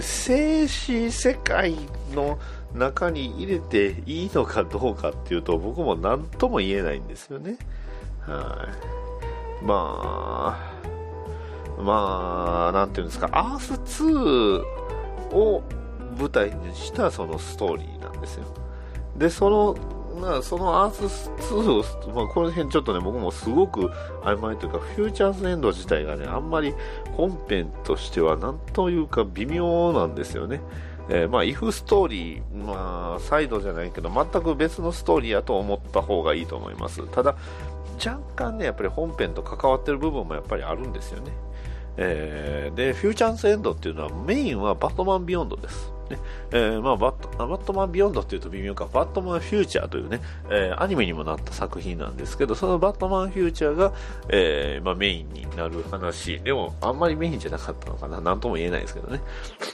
[0.00, 1.74] 静止世界
[2.14, 2.38] の
[2.74, 7.56] 中に入れていいのかどうかっていうと僕も何とも言えないんですよね。
[8.20, 8.68] は
[9.62, 9.64] い。
[9.64, 10.58] ま
[11.78, 14.62] あまあなんていうんですかアース2
[15.32, 15.62] を
[16.18, 18.44] 舞台にしたそのストーリーなんですよ。
[19.18, 19.76] で、その、
[20.20, 23.90] まあ、そのアース2を、まあ、この辺ちょっとね、僕もすごく
[24.22, 26.74] 曖昧というか、フューチャーズエンド自体がね、あんまり
[27.16, 30.60] 本編としてはなんというか微妙なんですよね。
[31.08, 37.06] えーまあ、イフストーリー、まあ、サイドじゃないけど、全く別のストーリーやと思った方がいいと思います。
[37.08, 37.36] ただ、
[38.04, 41.32] 若干ね、やっぱり本編と関わってる部分もやっぱりあるんですよね。
[41.98, 45.92] えーで、フューチャーズエンドっていうのはメインはバットマンビヨンドです。
[46.10, 46.18] ね
[46.52, 53.92] えーまあ、バットバットマンビヨンドっていうと微妙か、バットマンフューチャーというね、えーアニメにもなった作品なんですけど、そのバットマンフューチャーが、
[54.28, 56.40] えーまあ、メインになる話。
[56.40, 59.20] でも、あんまりメインじゃなかったのかな、なんとも言えないですけどね。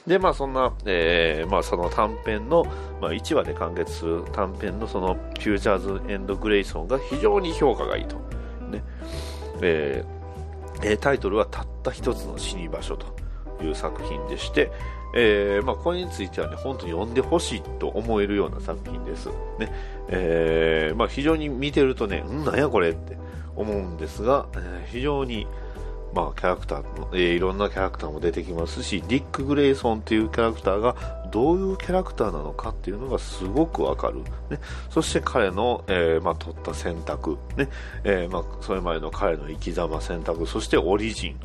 [0.06, 2.64] で、まあ、そんな、えまあ、その短編の、
[3.00, 8.16] まあ、1話で完結する短編のその、フューチャーズエンドグレイソンが非常に評価がいいと。
[8.70, 8.82] ね。
[9.60, 10.04] え
[10.84, 13.06] えタイトルはたった一つの死に場所と
[13.62, 14.72] いう作品でして、
[15.14, 19.28] えーまあ、これについてはね、本当に読んでほしいと思えるような作品です。
[19.58, 19.72] ね。
[20.08, 23.16] えーまあ、非常に見てるとね、うんなんやこれって
[23.56, 25.46] 思うんですが、えー非常に、
[26.14, 30.96] まあ、キャラクターも、えーいろんなキャラクターも出てきますし、ディック・グレイソンっていうキャラクターが
[31.30, 34.18] どういうキャラクターなのかっていうのがすごくわかる。
[34.50, 37.68] ね、そして彼の、えーまあ、取った選択、ね、
[38.04, 41.36] えーまあ、それまでの彼の生き様選択、そしてオリジン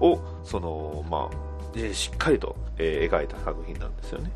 [0.00, 1.45] を、その、まあ、
[1.76, 4.30] えしっかりと、えー描いた作品なんですよね。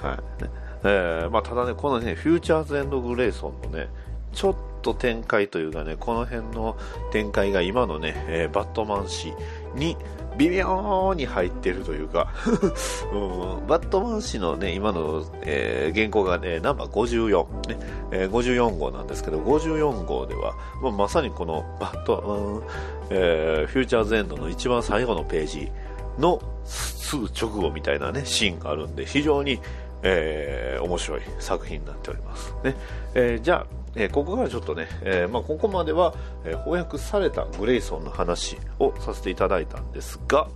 [0.00, 0.42] はい。
[0.42, 0.50] ね
[0.84, 3.88] えーまあ、ただね、このね、フューチャーズ・エンド・グレイソンのね、
[4.32, 6.76] ちょっと展開というかね、この辺の
[7.10, 9.32] 展開が今のね、えーバットマン誌
[9.74, 9.96] に
[10.36, 12.32] 微妙に入っているというか、
[13.12, 13.16] う
[13.64, 17.78] ん、バットマン誌のね、今の、えー原稿がね、ナンバー54、ね、
[18.12, 22.62] えー54号なんですけど、54号では、まあ、まさにこのバットマン、
[23.10, 25.72] えーフューチャーズエンドの一番最後のページ
[26.18, 29.60] のすぐ直後みたいなね、シーンがあるんで、非常に、
[30.02, 32.54] えー面白い作品になっております。
[32.62, 32.76] ね。
[33.14, 40.48] えーじゃあ、えーここからちょっとね、えーまあ、ここまでは、えー翻訳されたグレイソンの話をさせていただいたんですが、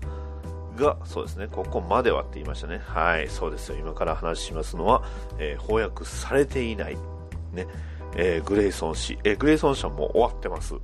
[0.77, 2.81] が、そうですね、ここまではって言いましたね。
[2.85, 3.77] はい、そうですよ。
[3.79, 5.03] 今から話しますのは、
[5.38, 6.96] えー翻訳されていない、
[7.53, 7.66] ね、
[8.16, 10.75] えーグレイソン氏、えーグレイソン氏も終わってます。
[10.75, 10.81] ね、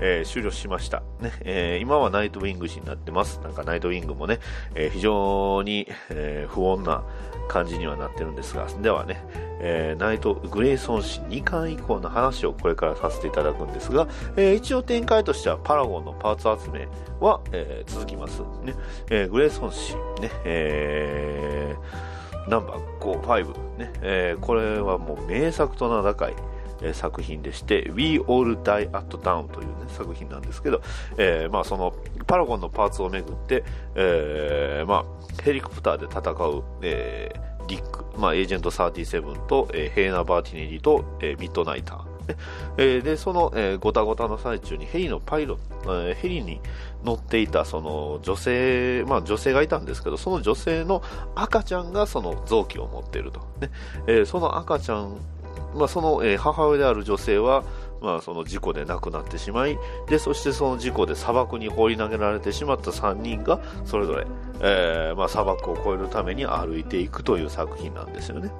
[0.00, 1.02] えー終了しました。
[1.20, 3.40] ね、え今はナイトウィング氏になってます。
[3.42, 4.40] なんかナイトウィングもね、
[4.74, 7.04] え非常に、え不穏な
[7.48, 9.22] 感じにはなってるんですが、ではね、
[9.60, 16.88] えナイト・グレイソン氏2巻以降の話をこれからさせていただくんですが、え一応展開としてはパラゴンのパーツ集め
[17.20, 18.42] は、え続きます。
[18.62, 18.74] ね
[19.10, 21.76] えグレイソン氏、ねえ
[22.48, 26.34] ナンバー5、5、ねえこれはもう名作と名高い、
[26.82, 30.82] え作品でして、We All Die at Down という、ね、作品なんですけど、
[31.16, 31.94] えーまあ、その
[32.26, 33.64] パラゴンのパーツをめぐって、
[33.94, 43.02] えーまあ、ヘリコプターで戦う、えーリック、まあ、エージェント37と、えーヘイナ・バーティネリと、えミッドナイター。
[43.02, 45.58] で、その、えーごたごたの最中にヘリのパイロ、
[46.20, 46.60] ヘリに
[47.04, 51.02] 乗っていたその女性、まあ女性がいたんですけど、その女性の
[51.34, 53.40] 赤ちゃんがその臓器を持っていると。
[54.26, 55.18] その赤ちゃん、
[55.74, 57.64] まあその、え母親である女性は、
[58.00, 64.26] まあその事故で亡くなってしまい、で、そしてその事故で砂漠に放り投げられてしまった3人が、それぞれ、
[64.60, 68.50] えーまあ砂漠を越えるために歩いていくという作品なんですよね。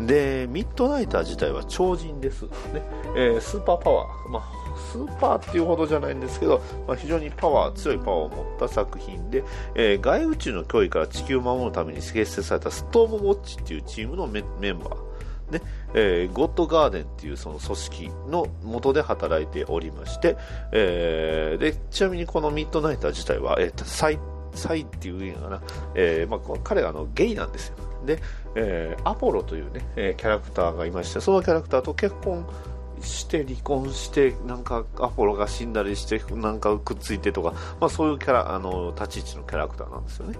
[0.00, 2.42] で、ミッドナイター自体は超人です。
[2.42, 2.82] ね
[3.16, 4.42] えースーパーパワー、まあ、
[4.90, 15.11] スーパーっていうほどじゃないんですけど、まあ、非常にパワー、強いパワーを持った作品で、えー外宇宙の脅威から地球を守るために結成されたストームウォッチっていうチームのメメンバー。
[15.52, 15.60] ね
[15.94, 20.36] えーゴッドガーデンっていうその組織の元で働いておりまして、
[20.72, 24.18] えーでちなみにこのミッドナイター自体は、えー、サイ
[24.54, 25.62] サイっていうのかな、
[25.94, 27.76] えーまあ、彼はあのゲイなんですよ。
[28.04, 28.20] で、
[28.54, 32.46] えーアポロというね、えキャラクターがいましてそのキャラクターと結婚
[33.02, 40.38] して離婚してなんかアポロが死んだりしてなんかくっついてとか、まあ、そういうキャラあの立ち位置のキャラクターなんですよね。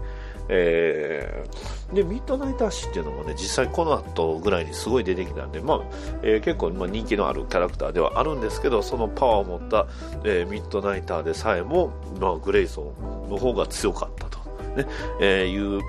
[0.48, 5.80] えーでミッドナイター誌っていうのもね実際この後ぐらいにすごい出てきたんで、まあ
[6.22, 9.86] えー結構まあ人気のあるキャラクターではあるんですけどそのパワーを持った、
[10.24, 12.94] えーミッドナイターでさえも、まあ、グレイソ
[13.26, 14.38] ンの方が強かったと、
[14.76, 14.86] ね
[15.20, 15.80] えいう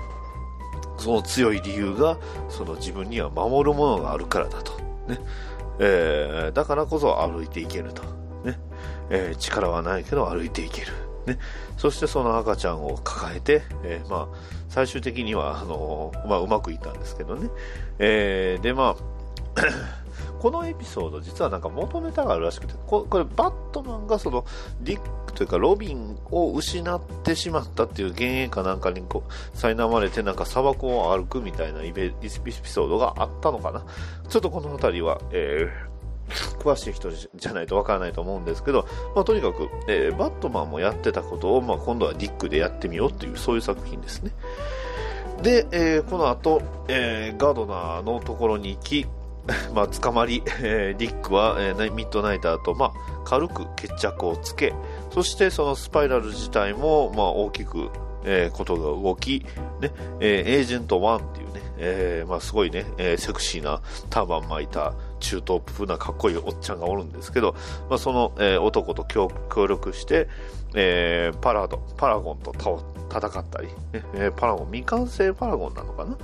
[0.98, 2.18] その強い理由が
[2.50, 4.72] その自分には守るものがあるからだと、
[5.08, 5.18] ね
[5.80, 8.02] えだからこそ歩いていけると、
[8.44, 8.58] ね
[9.08, 10.92] え力はないけど歩いていける、
[11.26, 11.38] ね、
[11.76, 14.36] そしてその赤ちゃんを抱えて、えーまあ、
[14.68, 17.50] 最終的にはあのーまあ、うまくいったんですけどね、
[17.98, 19.14] えーでまあ
[20.40, 24.44] このエピソード実はなんか元ネタがあるらしくてこれバットマンがその
[24.82, 33.84] ディックというかロビンを失ってしまったっていう幻影かなんかにこう苛まれてなんか砂漠を歩くみたいなイベエピソードがあったのかな。
[34.28, 35.93] ちょっとこの辺りは、えー
[36.58, 44.32] 詳しい人じゃないとわからないと思うんですけど、まあ、とにかく、えーバットマンもやってたことを、まあ、今度はディックでやってみようっていうそういう作品ですね。
[45.42, 49.06] で、えーこの後、えーガードナーのところに行き、
[49.74, 52.92] まあ、捕まり、えーディックは、えーミッドナイターと、まあ、
[53.24, 54.72] 軽く決着をつけ、
[55.12, 57.90] そしてそのスパイラル自体も、まあ、大きく、
[58.24, 59.44] えーことが動き、
[59.80, 67.54] ね、えーエージェント1っていうね、えーまあ、すごいね、えーセクシーなターバン巻いた中東風なかっこいいおっちゃんがおるんですけど、
[67.88, 69.30] まあ、その、えー男と協
[69.66, 70.28] 力して、
[70.74, 73.68] えーパラド、パラゴンと戦ったり、
[74.14, 76.16] えーパラゴン、未完成パラゴンなのかな？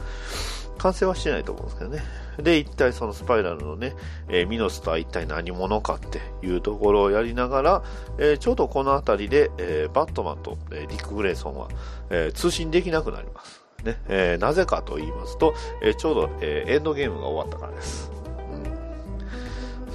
[0.79, 2.03] 完成はしてないと思うんですけどね。
[2.38, 3.94] で、一体そのスパイラルのね、
[4.29, 7.83] えーミノスとは一体何者かっていうところをやりながら、
[8.18, 11.68] えーちょうどこの辺りで、えーバットマンと、えーディック・グレイソンは、
[12.09, 13.61] えー通信できなくなります。
[13.85, 18.10] ねえーなぜかと言いますと、えーちょうど、えーエンドゲームが終わったからです。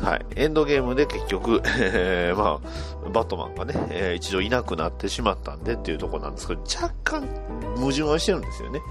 [0.05, 0.25] はい。
[0.35, 7.27] エンドゲームで結局、えーまあ、バットマンがね、えー一度いなくなってしまったんでっていうところなんですけど、若干
[7.75, 8.81] 矛盾はしてるんですよね。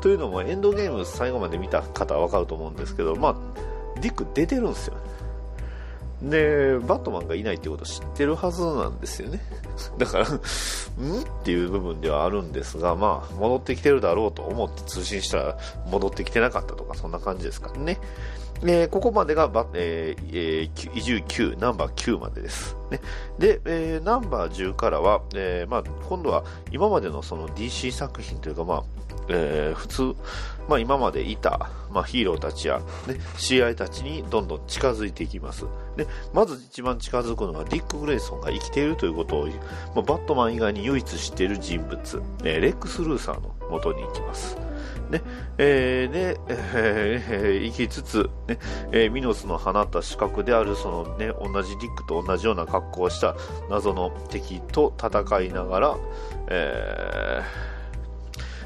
[0.00, 4.94] というのも、エンドゲーム最後まで見た方はわかると思うんですけど、まあ、ディック出てるんですよ。
[6.22, 9.40] で、バットマンがいないっていうことを知ってるはずなんですよね。
[9.98, 10.38] だから、んっ
[11.44, 15.58] ていう部分ではあるんですが、まあ、戻ってきてるだろうと思って通信したら
[15.90, 17.98] 戻ってきてなかったとか、そんな感じですからね。
[18.64, 22.76] えーここまでが、えーえー移住9、ナンバー9までです。
[22.90, 23.00] ね、
[23.38, 28.82] で、えーナンバー10からは、えーまあ、今度は今までのその DC 作品というか、まあ
[29.28, 30.02] えー普通、
[30.68, 35.66] まあ、今までいた、まあ、ヒーローたちや、ね、CI たちにどんどん近づいていきます。
[35.96, 39.52] でまず一番近づくのがディック・グレイソンが生きているということを、ま
[39.96, 44.56] あ、バットマン以外に唯一知っている人物、えーレックス・ルーサーの元に行きます。
[45.12, 45.22] ね
[45.58, 48.58] えーで、えー行きつつ、ね
[48.92, 53.36] えーミノスの放った資格であるその、ね、同じディックと同じような格好をした
[53.68, 55.96] 謎の敵と戦いながら、
[56.48, 57.42] え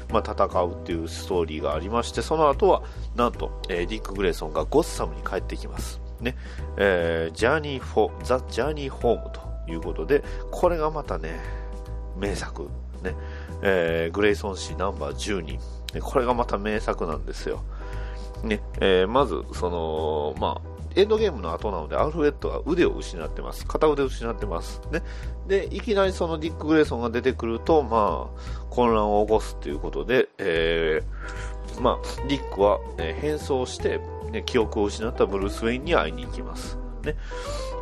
[0.09, 2.81] ーまあ、戦うっていうストーリーがありまして、その後は、
[3.17, 5.99] なんと、えーディック・グレイソンがゴッサムに帰ってきます。
[6.21, 6.37] ね、
[6.77, 11.41] えージャーニー・フォ、ザ・ジャーニー・ホームということで、これがまたね、
[12.17, 12.69] 名作。
[13.03, 13.15] ね、
[13.61, 15.59] えーグレイソン氏ナンバー12。
[15.97, 17.63] ねこれがまた名作なんですよ。
[18.43, 23.65] ね、えーまず、その、まあ、エンドゲームの後なので、アルフレッドは腕を失ってます。
[23.65, 24.81] 片腕を失ってます。
[24.91, 25.03] ね。
[25.47, 33.99] で、いきなりそのディック・グレイソンが出てくると、まあ、混乱を起こすということで、えーまあ、ディックは、えー変装して、
[34.31, 36.77] ね、記憶を失ったブルース・ウェインに会いに行きます。
[37.03, 37.15] ね。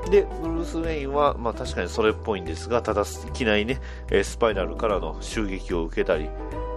[0.10, 3.82] で、ブルース・ウェインは、まあ確かにそれっぽいんですが、ただ、いきなりね、
[4.24, 6.30] スパイラルからの襲撃を受けたり、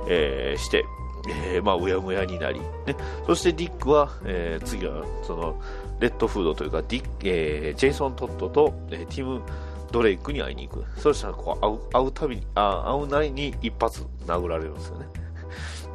[0.09, 0.85] えーして、
[1.28, 2.96] えーまあ、うやむやになり、ね。
[3.26, 5.61] そしてディックは、えー次は、その、
[6.00, 9.42] レッドフードというか、ディッ、えージェイソン・トッドと、えーティム・
[9.90, 10.85] ドレイクに会いに行く。
[11.00, 15.07] そしたら、こう、会う、会うたびに、あ会うなりに一発殴られるんですよね。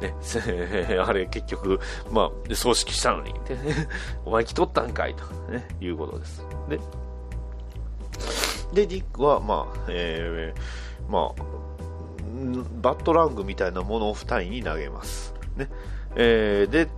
[0.00, 1.78] ね、せ あれ結局、
[2.10, 3.56] まあ、葬式したのに、で
[4.26, 6.44] お前来とったんかいと、ね、いうことです。
[6.68, 6.78] で、
[8.72, 10.60] で、ディックは、まあ、えー
[11.10, 11.42] まあ、
[12.80, 15.34] バットラングみたいなものを二人に投げます。
[15.56, 15.68] ね。
[16.16, 16.88] えーで、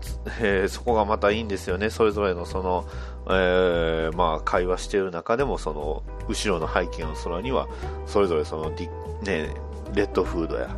[0.41, 1.91] えーそこがまたいいんですよね。
[1.91, 2.85] それぞれのその、
[3.29, 7.67] えーまあ、会話している中でも、その、後ろの背景の空には、
[8.07, 9.55] それぞれそのディ、ね、
[9.95, 10.69] レッドフードや、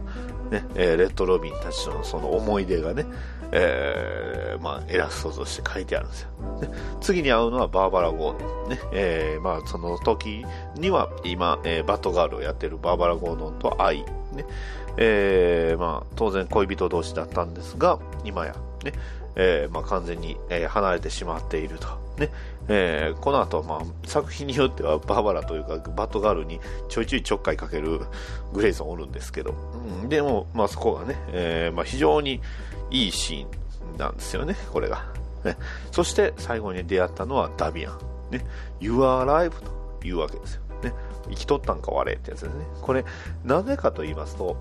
[0.50, 3.06] ね、えーレッドロビンたちとのその思い出がね、
[3.50, 6.28] えーまあ、イラストとして書いてあるんですよ。
[6.60, 6.68] で
[7.00, 8.68] 次に会うのはバーバラ・ゴードン。
[8.70, 10.44] ね、えーまあ、その時
[10.76, 14.04] には今、えーバットガールをやっているバーバラ・ゴードンと愛。
[14.32, 14.44] ね、
[14.96, 18.92] えーまあ、当然恋人同士だったんですが、今や、ね、
[19.36, 21.86] えーまあ、完全に、え離れてしまっていると。
[22.18, 22.30] ね、
[22.68, 28.00] えーこの後、まあ、作品によってはバーバラというか、バットガールにちょいちょいちょっかいかける
[28.52, 29.54] グレイソンおるんですけど、
[30.02, 32.40] うんでも、まあ、そこがね、えまあ、非常に
[32.90, 35.06] いいシーンなんですよね、これが。
[35.44, 35.56] ね、
[35.92, 37.98] そして最後に出会ったのはダビアン。
[38.30, 38.44] ね、
[38.80, 39.52] You are alive
[40.00, 40.62] というわけですよ。
[40.82, 40.92] ね、
[41.28, 42.64] 生きとったんか我ってやつですね。
[42.82, 43.04] これ、
[43.44, 44.56] なぜかと言いますと、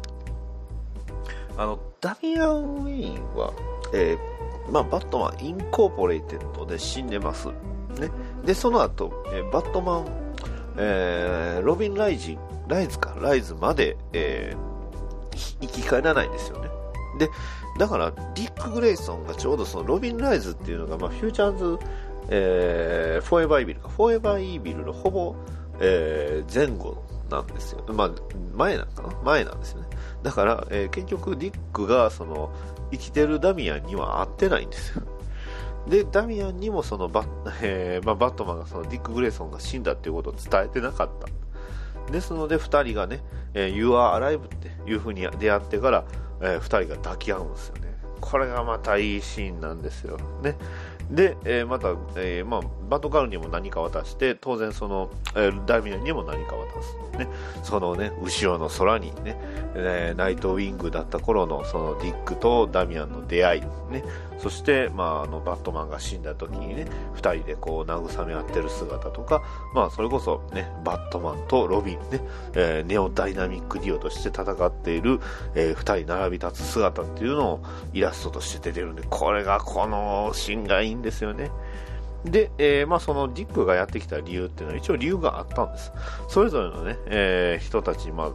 [1.58, 3.52] あの、ダミアン・ウィーンは、
[3.94, 7.48] えーまあ、バットマン・インコーポレイテッドで死んでます。
[7.48, 7.54] ね。
[8.46, 10.06] で、その後、えーバットマン、
[10.78, 14.68] えーロビン・ライジン、ライズか、ライズまで、えー
[15.62, 16.70] 生き返らないんですよね。
[17.20, 17.30] で、
[17.80, 21.80] だから、ディック・グレイソンがちょうどそのロビン・ライズっていうのが、まあ、フューチャーズ、
[22.30, 25.36] えーフォーエバー・イービルか、フォーエバー・イービルのほぼ、
[25.80, 27.84] えー前後なんですよ。
[27.94, 28.12] まあ、
[28.56, 29.10] 前なんかな？
[29.24, 29.88] 前なんですよね。
[30.24, 32.52] だから、えー結局ディックが、その、
[32.92, 35.04] 生きてるダミアンには会ってないんですよ。
[35.88, 37.28] で、ダミアンにもそのバッ、
[37.64, 42.12] えーまあ、バットマンがそのディック・グレイソンが死んだっていうことを伝えてなかった。
[42.12, 46.06] ですので、二人がね、えー You are alive っていう風に出会ってから、
[46.42, 47.98] えー二人が抱き合うんですよね。
[48.22, 50.18] これがまたいいシーンなんですよ。
[50.42, 50.56] ね。
[51.10, 57.18] で、えーまた、えーまあ、バトガルにも何か渡して、当然その、えーダミアンにも何か渡す。
[57.18, 57.28] ね。
[57.64, 59.38] そのね、後ろの空にね、
[59.76, 63.62] えーナイトウィングだった頃のそのディックとダミアンの出会い。
[63.90, 64.04] ね。
[64.38, 72.22] そして、まあ、あの、バットマンが死んだ時にね、二人でこう慰め合ってる姿とか、まあ、それこそね、バットマンとロビンね、
[72.54, 75.20] えーネオダイナミックディオとして戦っている、
[75.56, 77.64] えー二人並び立つ姿っていうのを
[77.94, 81.52] イラストとして出てるんで、これがこのシーンがいいんですよね。
[82.26, 85.92] で、えーまあ、そのディックがやってきた理由っていうのは一応理由があったんです。
[86.28, 88.32] それぞれのね、えー人たち、まあ、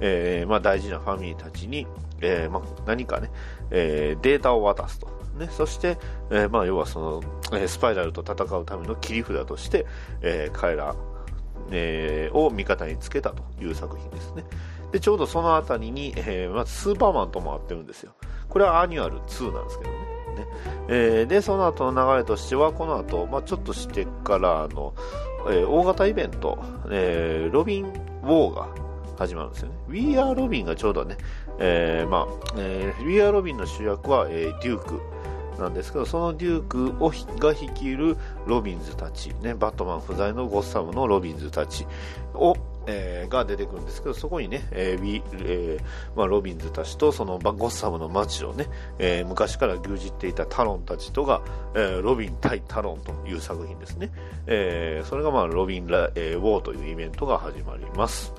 [0.00, 1.86] えーまあ、大事なファミリーたちに、
[2.20, 3.30] えまあ、何かね、
[3.70, 5.23] えデータを渡すと。
[5.36, 5.98] ね、そして、
[6.30, 7.22] えーまあ、要はその、
[7.58, 9.86] えスパイラルと戦うための切り札として、
[10.22, 10.94] えー彼ら、
[11.70, 14.44] えーを味方につけたという作品ですね。
[14.92, 18.12] で、ちょうどそのあたりに、えまずスーパーマンとも会ってるんですよ。
[18.48, 19.96] これはアニュアル2なんですけどね。
[19.98, 20.46] ね
[20.88, 24.94] えーで、その後の流れとしては、この後、まあ、ちょっとしてからあの、
[25.48, 26.58] えー大型イベント、
[26.90, 28.68] えーロビン・ウォーが
[29.16, 29.74] 始まるんですよね。
[29.88, 31.16] We Are ロビンがちょうどね、
[31.58, 35.00] えーまあ、えー We Are ロビンの主役は、えーデューク
[35.60, 41.86] なんですけど、そのデュークをが率いるロビンズたち、ね、バットマン不在のゴッサムのロビンズたち
[42.34, 42.56] を、
[42.86, 48.66] えーが出てくるんですけど、そこにね、えー We- えーまあ、ロビンズたちとそのゴッサムの街をね、
[48.98, 51.40] えー昔から牛耳っていたタロンたちとが、
[51.74, 54.10] えーロビン対タロンという作品ですね。
[54.48, 58.34] えーそれがまあロビンラ、えーウォーというイベントが始まります。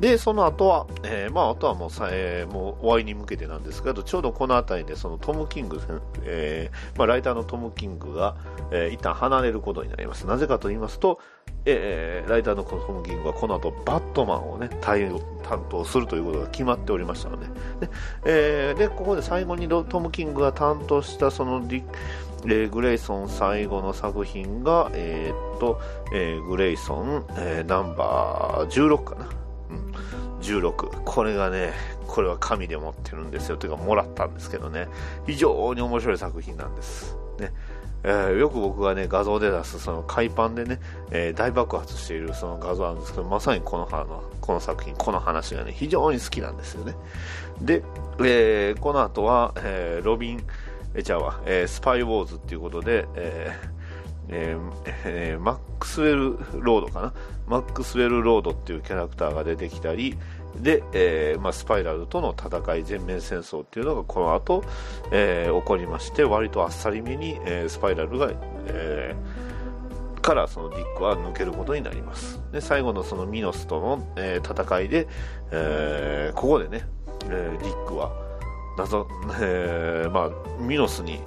[0.00, 5.80] で、その後は、えーまあ、あとはもうさ、えーもう終わりに向けてなんですけど、ちょうどこの辺りでそのトム・キング、
[6.22, 8.36] えーまあ、ライターのトム・キングが、
[8.70, 10.26] えー一旦離れることになります。
[10.26, 11.20] なぜかと言いますと、
[11.66, 17.52] えーライターのトム・キングはこの後バットマンをね、対応担当するということが決まっておりましたので、で、
[18.24, 21.60] えーでここで最後にトム・キングが担当したその
[22.44, 25.80] グレイソン最後の作品が、えーっと、
[26.12, 29.28] えーグレイソン、えーナンバー16かな。
[29.70, 31.02] うん、16。
[31.04, 31.72] これがね、
[32.06, 33.56] これは神で持ってるんですよ。
[33.56, 34.88] というか、もらったんですけどね。
[35.26, 37.16] 非常に面白い作品なんです。
[37.38, 37.52] ね。
[38.04, 40.78] えーよく僕がね、画像で出す、その海パンでね、
[41.10, 46.94] えー大爆発しているその画像なんですけど、まさにこのの、この作品、この話がね、非常に好きなんですよね。
[47.62, 47.82] で、
[48.20, 50.46] えーこの後は、えロビン、
[50.94, 53.74] えー、じゃあわ、えースパイウォーズっていうことで、えー
[54.28, 54.72] えー
[55.04, 57.12] えーマックスウェルロードかな？
[57.46, 60.16] マックスウェルロードっていうキャラクターが出てきたり
[60.56, 64.64] で、えーまあ、スパイラルとの戦い全面戦争っていうのがこの後、
[65.10, 68.32] え起こりまして割とあっさりめに、えスパイラルが、
[68.68, 69.14] え
[70.22, 72.40] からそのディックは抜けることになります。
[72.50, 75.06] で最後のそのミノスとの、え戦いで、
[75.50, 76.86] えここでね、
[77.24, 78.10] えディックは
[78.76, 79.08] 謎、
[79.40, 81.20] えーまあ、ミノスに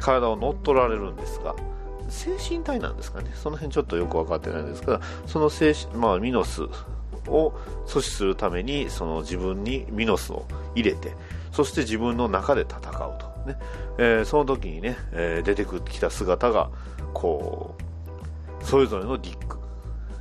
[0.00, 1.54] 体を乗っ取られるんですが
[2.08, 3.30] 精神体なんですかね？
[3.34, 6.64] その辺ちょっとよく分かってないんですがその精神、まあ、ミノス
[7.26, 7.52] を
[7.86, 11.14] 阻止するためにその自分にミノスを入れて
[11.52, 13.56] そして自分の中で戦うと、ね。
[13.96, 16.70] えーその時にね、えー出てきた姿が
[17.14, 17.76] こ
[18.60, 19.63] うそれぞれのディック。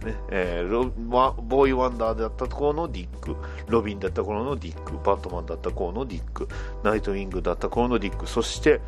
[0.04, 0.16] ね。
[0.30, 3.36] えーロボーイワンダーだったところのディック。
[3.68, 4.94] ロビンだった頃のディック。
[5.04, 6.48] バットマンだった頃のディック。
[6.84, 8.28] ナイトウィングだった頃のディック。
[8.28, 8.82] そして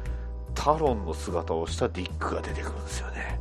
[0.53, 3.39] タロンの姿をしたディックが出てくるんですよね。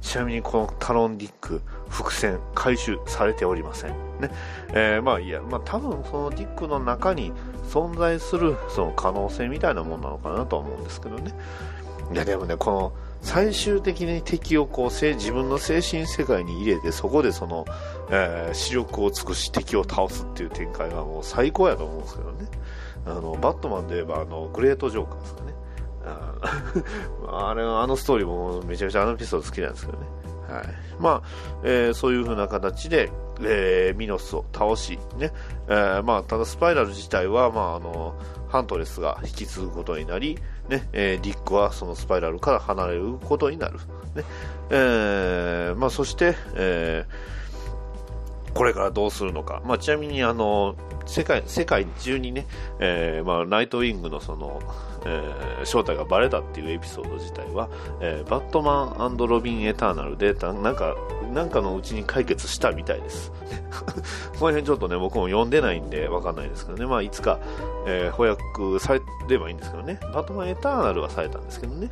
[0.00, 3.90] ちなみにこのタロンディック伏線回収されておりません。
[4.20, 4.30] ね。
[4.72, 7.32] えーまあいいやまあ多分そのディックの中に
[7.70, 11.32] 存在するその可能性みたいなもんなのかなとは思うんですけどね。
[12.12, 12.92] いやでもねこの
[13.22, 17.64] 最終的に敵をこう自分の精神世界に入れてそこでその、
[18.10, 22.48] えー視力を尽くし敵を倒すっていう展開がもう最高やと思うんですけどね。
[23.06, 25.54] あのバットマンで言えばあのグレートジョーカーですかね。
[26.04, 30.06] あ あれあのストーリーもめちゃめちゃあのピソード好きなんですけどね。
[30.48, 30.64] はい。
[30.98, 31.22] まあ
[31.64, 33.10] えーそういう風な形で、
[33.40, 35.32] えーミノスを倒し、ね。
[35.68, 38.14] えーまあ、ただスパイラル自体は、まあ、あの
[38.48, 40.38] ハントレスが引き継ぐことになり、
[40.68, 43.78] ねえーディックはそのスパイラルから離れることになる、
[44.14, 44.24] ね
[44.70, 47.42] えーまあ、そして、えー
[48.54, 52.46] これからどうするのか、まあ、ちなみにあの世界世界中にね、
[52.80, 54.60] えまあ、ナイトウィングのその、
[55.04, 57.68] えー正体がバレたっていうエピソード自体は、
[58.00, 60.96] えーバットマンロビン・エターナルでなんか
[61.32, 63.32] なんかのうちに解決したみたいです。
[64.38, 67.38] この辺ちょっとね僕も読んでないんでわかんないですけどね、まあ、いつか、
[67.86, 71.90] えー翻訳されればいいんですけどね、バットマンエターナルはされたんですけどね、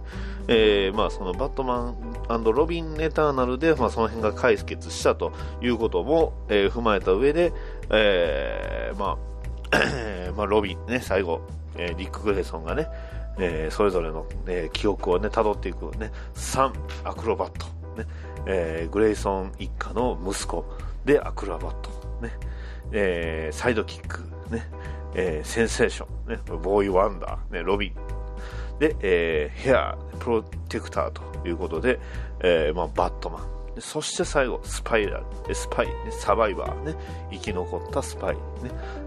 [0.48, 1.94] えーまあ、そのバットマ
[2.36, 5.32] ンロビン・エターナルで、まあ、その辺が解決したと
[5.62, 7.52] いうことも、え踏まえた上で、
[7.90, 9.30] えまあ
[10.36, 11.40] まあ、ロビンね、最後、
[11.76, 12.88] えーディック・グレイソンがね、
[13.38, 16.72] えーそれぞれの、えー記憶をね、辿っていくね、3、
[17.04, 17.66] アクロバット、
[18.00, 18.06] ね、
[18.46, 20.64] えーグレイソン一家の息子
[21.04, 21.90] でアクロバット、
[22.22, 22.32] ね、
[22.92, 24.66] えーサイドキック、ね、
[25.14, 27.94] えーセンセーション、ね、ボーイ・ワンダー、ね、ロビン、
[28.78, 31.98] で、えーヘア、プロテクターということで、
[32.40, 33.50] えーまあ、バットマン。
[33.78, 36.94] そして最後、スパイラル、スパイ、ね、サバイバー、ね、
[37.30, 38.40] 生き残ったスパイ、ね。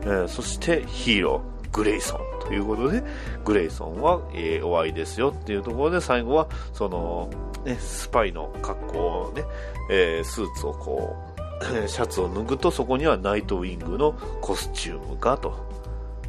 [0.01, 3.03] えーそしてヒーロー、グレイソンということで、
[3.43, 7.29] グレイソンは、えー、お会いですよっていうところで、最後は、その、
[7.65, 9.43] ね、スパイの格好をね、
[9.89, 11.33] えースーツをこう、
[11.89, 15.53] シャツを脱ぐと、そこにはナイトウィングのコスチュームがと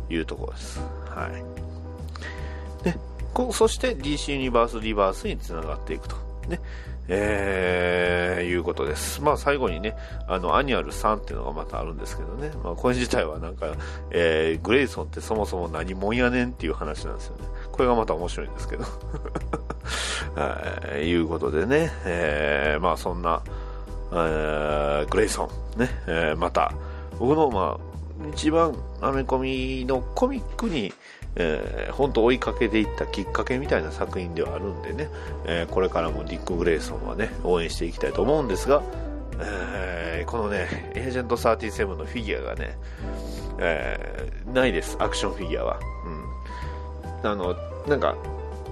[0.08, 0.80] いうところです。
[1.08, 2.84] はい。
[2.84, 2.96] で、
[3.32, 6.16] こそして DC ユニバースリバースにつながっていくと。
[6.48, 6.60] ね。
[7.08, 9.20] えー、いうことです。
[9.22, 9.96] まあ最後にね、
[10.26, 12.50] あの、アニュアル3っていうのがまたあるんですけどね。
[12.62, 13.74] まあこれ自体はなんか、
[14.10, 17.44] えー、グレイソンってそもそも何者やねんっていう話なんですよね。
[17.72, 18.84] これがまた面白いんですけど。
[20.34, 23.42] はい、いうことでね、えー、まあそんな、
[24.12, 26.72] えー、グレイソン、ね、えー、また、
[27.18, 30.92] 僕のまあ、一番アメコミのコミックに、
[31.36, 35.08] えー、本当追いかけていったきっかけみたいな作品ではあるんでね、
[35.46, 38.82] えー、これからもディック・グレイソンはね、応援していきたいと思うんですが、
[39.40, 42.78] えー、このね、エージェント37のフィギュアがね、
[43.58, 45.80] えー、ないです、アクションフィギュアは。
[47.22, 47.30] うん。
[47.30, 47.56] あの、
[47.88, 48.16] なんか、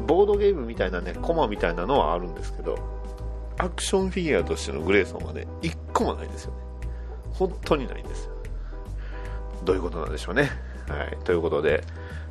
[0.07, 2.79] ボードゲームみたいなね、コマみたいなのはあるんですけど、
[3.59, 6.59] アクションフィギュアとしてのグレイソンはね、一個もないですよね。
[7.33, 8.33] 本当にないんですよ。
[9.65, 10.51] どういうことなんでしょうね。
[10.89, 11.17] はい。
[11.25, 11.85] ということで、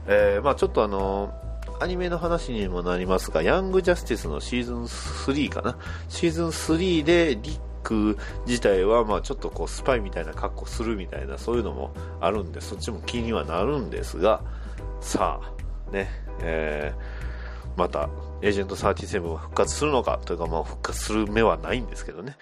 [0.07, 1.33] えー、まあちょっとあの
[1.79, 5.77] アニメの話にもなりますが、ヤングジャスティスのシーズン3かな？
[6.09, 14.43] シーズン3でリック自体は、まあちょっとこうスパイみたいな格好するみたいな、そういうのもあるんで、そっちも気にはなるんですが、
[14.99, 16.09] さあ、ね、
[16.41, 18.09] えー、また、
[18.41, 22.35] エージェント37は復活するのかというか、まあ、復活する目はないんですけどね。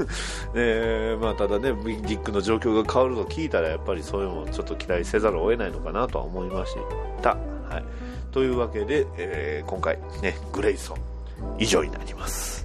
[0.54, 6.76] えまあ、ただね、ビッグの状況が変わると聞いたら、やっぱりそういうのをちょっと期待せざるを得ないのかなとは思いまし
[7.22, 7.30] た。
[7.30, 7.36] は
[7.78, 7.84] い。
[8.30, 10.98] というわけで、えー、今回ね、グレイソン、
[11.58, 12.57] 以上になります。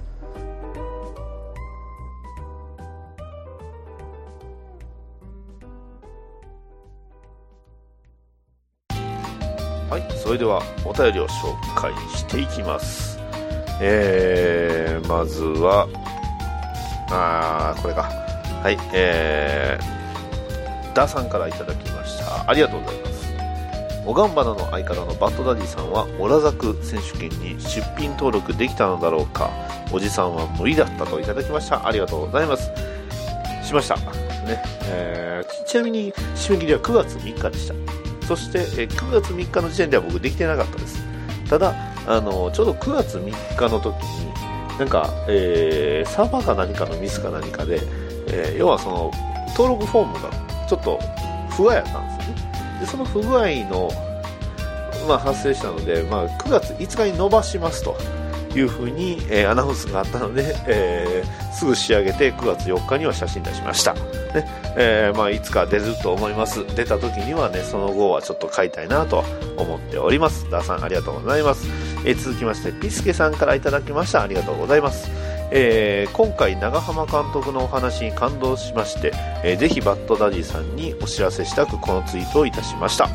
[10.24, 13.18] それではお便りを紹介していきます。
[13.78, 15.86] えー、まずは、
[17.10, 18.04] あー、これか。
[18.62, 22.48] はい、えー、ダさんからいただきました。
[22.48, 23.34] ありがとうございます。
[24.06, 29.50] おがんばなの相方のバッドダディさんは、オラザク選手権に出品登録できたのだろうか。
[29.92, 31.86] おじさんは無理だったといただきました。
[31.86, 32.70] ありがとうございます。
[33.62, 33.96] しました。
[33.96, 37.83] ね、えー、ちなみに締め切りは9月3日でした。
[38.26, 41.02] そして、え9月3日の時点では僕できてなかったです。
[41.48, 41.74] ただ、
[42.06, 47.80] あのちょうど9月3日の時に、なんか、えーサーバーか何かのミスか何かで、
[48.28, 49.10] えー要はその、
[49.56, 50.30] 登録フォームが
[50.68, 50.98] ちょっと
[51.50, 52.80] 不具合やったんですよね。
[52.80, 53.90] で、その不具合の、
[55.08, 57.96] まあ、発生したので、まあ、9月5日に伸ばしますと
[58.56, 63.94] いうふうに、えーアナウンスがあったので、えーすぐ仕上げて9月4日には写真出しました。
[63.94, 66.64] ねえーまあ、いつか出ると思います。
[66.74, 69.24] 出た時にはね、その後はちょっと買いたいなと
[69.56, 70.50] 思っております。
[70.50, 71.68] ダーさんありがとうございます。
[72.04, 74.22] えー続きまして、ピスケさんから頂きました。
[74.22, 75.10] ありがとうございます。
[75.50, 79.12] えー今回長浜監督のお話に感動しまして、
[79.44, 83.08] えーぜひバッドダディさんにお知らせしたくこのツイートをいたしました、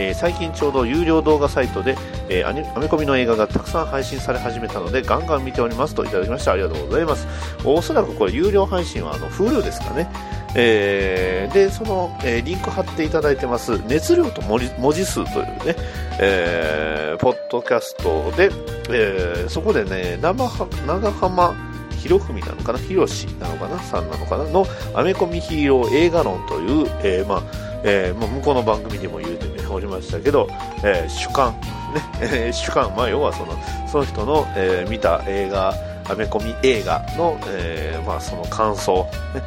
[0.00, 1.94] えー最近ちょうど有料動画サイトで、
[2.30, 6.52] えーアメコミの映画がたくさん配信され始めたのでガンガン見ておりますといただきました。
[6.52, 7.26] ありがとうございます。
[7.64, 10.08] おそらくこれ有料配信はあの Hulu ですかね。
[10.56, 14.60] えーでその、えリンク貼っていただいてます熱量と文
[14.92, 15.76] 字数というね、
[16.20, 18.50] えポッドキャストで、
[18.90, 21.54] えそこでね生は長浜
[21.98, 22.78] 博文なのかな？
[22.78, 23.78] ひろしなのかな？
[23.80, 24.44] さんなのかな？
[24.44, 27.42] のアメコミヒーロー映画論という、えまあ
[27.82, 30.48] えーまあ、向こうの番組でも言うて、おりましたけど、
[30.84, 31.54] えー主観、
[32.20, 33.56] ね 主観、まあ、要はその
[33.90, 35.74] その人の、えー見た映画
[36.08, 39.42] アメコミ映画の、えーまあ、その感想、ね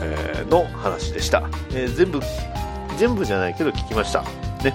[0.00, 1.42] えーの話でした、
[1.74, 2.20] えー全部
[2.98, 4.22] 全部じゃないけど聞きました、
[4.62, 4.74] ね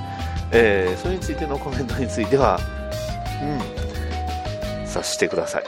[0.52, 2.60] えーそれについてのコメントについては
[3.42, 3.46] う
[3.84, 3.88] ん
[4.88, 5.64] さしてください。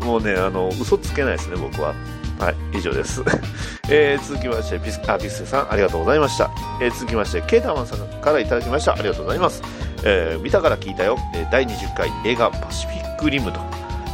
[0.04, 1.94] もうね、あの、嘘つけないですね、僕は。
[2.40, 3.22] はい、以上です。
[3.90, 6.50] えー続きまして、ピス、あ、ピスさん、ありがとうございました。
[6.80, 8.92] えー続きまして、ケータマンさんからいただきました。
[8.92, 9.62] ありがとうございます。
[10.04, 11.18] えー見たから聞いたよ。
[11.34, 13.60] え第20回映画パシフィックリムと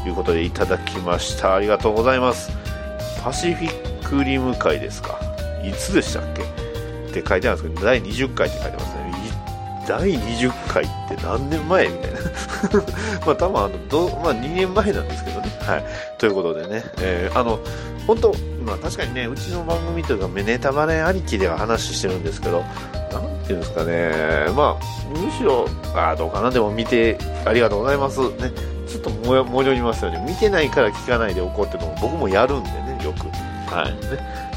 [0.07, 1.55] いうことでいただきました。
[1.55, 2.51] ありがとうございます。
[3.23, 5.19] パシフィックリム会ですか？
[5.65, 6.43] いつでしたっけ？
[6.43, 9.07] って書いてあるんですけど、第20回って書いてますね。
[9.87, 11.87] 第20回って何年前？
[11.87, 12.19] みたいな。
[13.25, 15.49] まあ多分あのど、まあ、2年前なんですけどね。
[15.67, 15.85] はい。
[16.19, 17.59] ということでね、えーあの、
[18.07, 22.63] 本当、まあ確かにね、うちの番組というか、ネタバレありきでは話してるんですけど、
[23.13, 24.13] なんていうんですかね、
[24.55, 28.21] まあ、むしろ、あどうかな、でも見て、ありがとうございます。
[28.21, 28.29] ね、
[28.89, 30.25] ちょっともや戻りますよね。
[30.27, 33.27] 見てないから聞かないでおこうっても僕もやるんでね、よく。
[33.75, 33.93] はい。
[33.93, 33.99] ね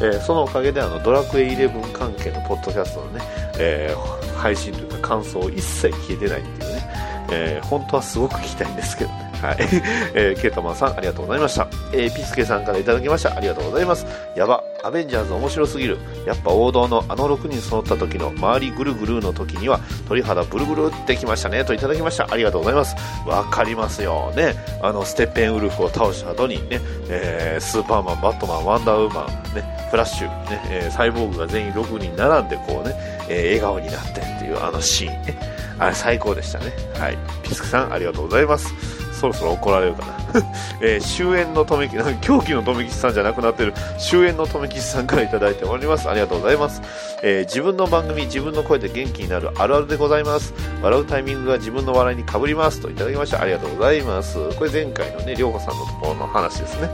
[0.02, 3.22] えーそのおかげであの、ドラクエ11関係のポッドキャストのね、
[3.58, 6.90] えー配信というか感想を一切消えてないっていうね、
[7.32, 9.29] えー本当はすごく聞きたいんですけどね。
[9.42, 9.58] はい。
[10.14, 11.68] えーケータマンさん、ありがとうございました。
[11.94, 13.36] えーピスケさんからいただきました。
[13.36, 14.06] ありがとうございます。
[14.36, 15.98] やば、アベンジャーズ面白すぎる。
[16.26, 21.64] やっぱ王道のあの6人揃った時の周りぐるぐるの時には鳥肌ブルブルってきましたね。
[21.66, 22.28] といただきました。
[22.30, 22.96] ありがとうございます。
[23.26, 24.56] わかりますよね。
[24.82, 32.96] あの、ステッペンウルフを倒した後にね、えースーパーマン、バットマン、ワンダーウーマン、ね、フラッシュ、ね、えーサイボーグが全員6人並んでこうね、
[33.28, 35.38] えー笑顔になってっていうあのシーンね。
[35.80, 36.74] あれ最高でしたね。
[37.00, 37.18] はい。
[37.44, 38.74] ピスケさん、ありがとうございます。
[39.20, 40.14] そろそろ怒られるかな。
[40.82, 46.10] えー終焉の留吉、 狂気の留吉さんじゃなくなってる終焉の留吉さんからいただいております。
[46.10, 46.82] ありがとうございます。
[47.22, 50.54] えー自分の番組、自分の声で元気になるあるあるでございます。
[50.82, 52.80] 笑うタイミングが自分の笑いにかぶります。
[52.82, 53.42] といただきました。
[53.42, 54.38] ありがとうございます。
[54.58, 56.90] これ前回のね、りょうこさんのところの話ですね。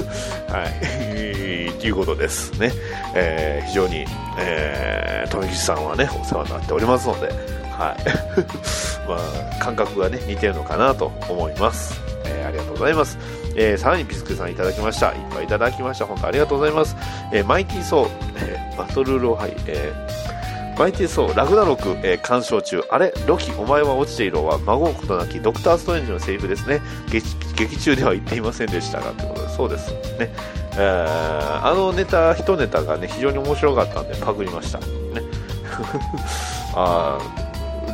[0.48, 1.72] はい。
[1.80, 2.72] ということですね。
[3.14, 4.06] えー非常に、
[4.38, 7.96] えー、富吉さんはね、お世話になっておりますので、はい。
[9.08, 12.00] まあ、感覚がね、似てるのかなと思います。
[12.24, 13.18] えーありがとうございます。
[13.56, 15.08] えーさらにピスケさんいただきました。
[15.08, 16.06] いっぱいいただきました。
[16.06, 16.96] 本当ありがとうございます。
[17.32, 20.16] えーマイティーソー、えーバトルロハイ、えー
[20.78, 22.82] マイティーソー、ラグナロク、えー鑑賞中。
[22.90, 26.80] あれロキ、お前は落ちていろは、孫うことなき、ドクターストレンジのセリフですね。
[27.10, 29.90] 劇劇中では言っていませんでしたが、ということで、そうです。
[30.18, 30.30] ね。
[30.78, 34.78] えーあのネタ、一ネタがね、非常に面白かったんで、パクりました。
[34.78, 34.84] ね。
[36.74, 37.45] あー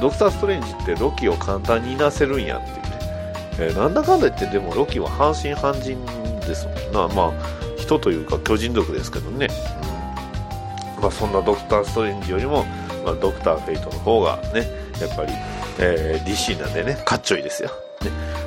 [0.03, 2.83] ドクター・ストレンジってロキを簡単にいなせるんやっていうね、
[3.61, 6.05] えーなんだかんだ言ってでもロキは半身半人
[6.41, 7.15] ですもんな。
[7.15, 7.33] まあ
[7.79, 9.49] 人というか巨人族ですけどね、
[11.01, 12.65] まあ、そんなドクター・ストレンジよりも、
[13.05, 14.67] まあ、ドクター・フェイトの方がね
[15.01, 15.33] やっぱり、
[15.79, 17.75] えー DC なんでねかっちょいいですよ、ね。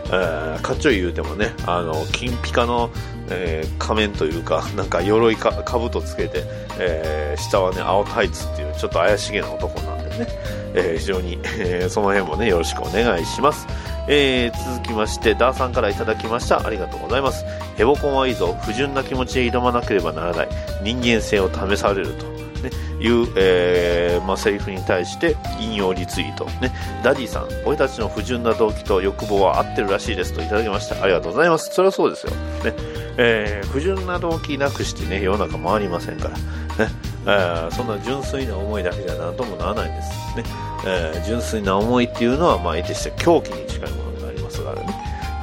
[0.08, 2.90] えーかっちょいい言うてもねあの金ピカの、
[3.30, 6.44] えー仮面というかなんか鎧か兜つけて、
[6.80, 10.28] えー下はね青タイツっていうちょっと怪しげな男なんね、
[10.74, 13.68] えー非常に、えーその辺もねよろしくお願いします、
[14.08, 16.66] えー続きましてダーさんからいただきました。
[16.66, 17.46] ありがとうございます。
[17.76, 18.56] ヘボコンはいいぞ。
[18.64, 20.50] 不純な気持ちで挑まなければならない。
[20.84, 22.26] 人間性を試されると。
[22.62, 26.72] ね、いう、えーまあ、セリフに対して引用リツイート、ね、
[27.04, 30.34] ダディさん、俺たちの不純な動機と欲望は合ってるらしいです。
[30.34, 31.04] といただきました。
[31.04, 31.74] ありがとうございます。
[31.74, 32.32] それはそうですよ。
[32.64, 32.74] ね。
[33.18, 36.86] えー不純な動機なくしてね、世の中回りませんから。
[36.86, 36.92] ね。
[37.28, 40.10] えーそんな純粋な思いだけじゃ何ともならないんです。
[40.38, 40.44] ね
[40.86, 44.88] えー純粋な思いっていうのは、まあ、得てして狂気に近いものがありますからね。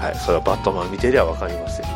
[0.00, 1.86] はい、それはバットマン見てりゃわかりますよ。
[1.86, 1.92] ね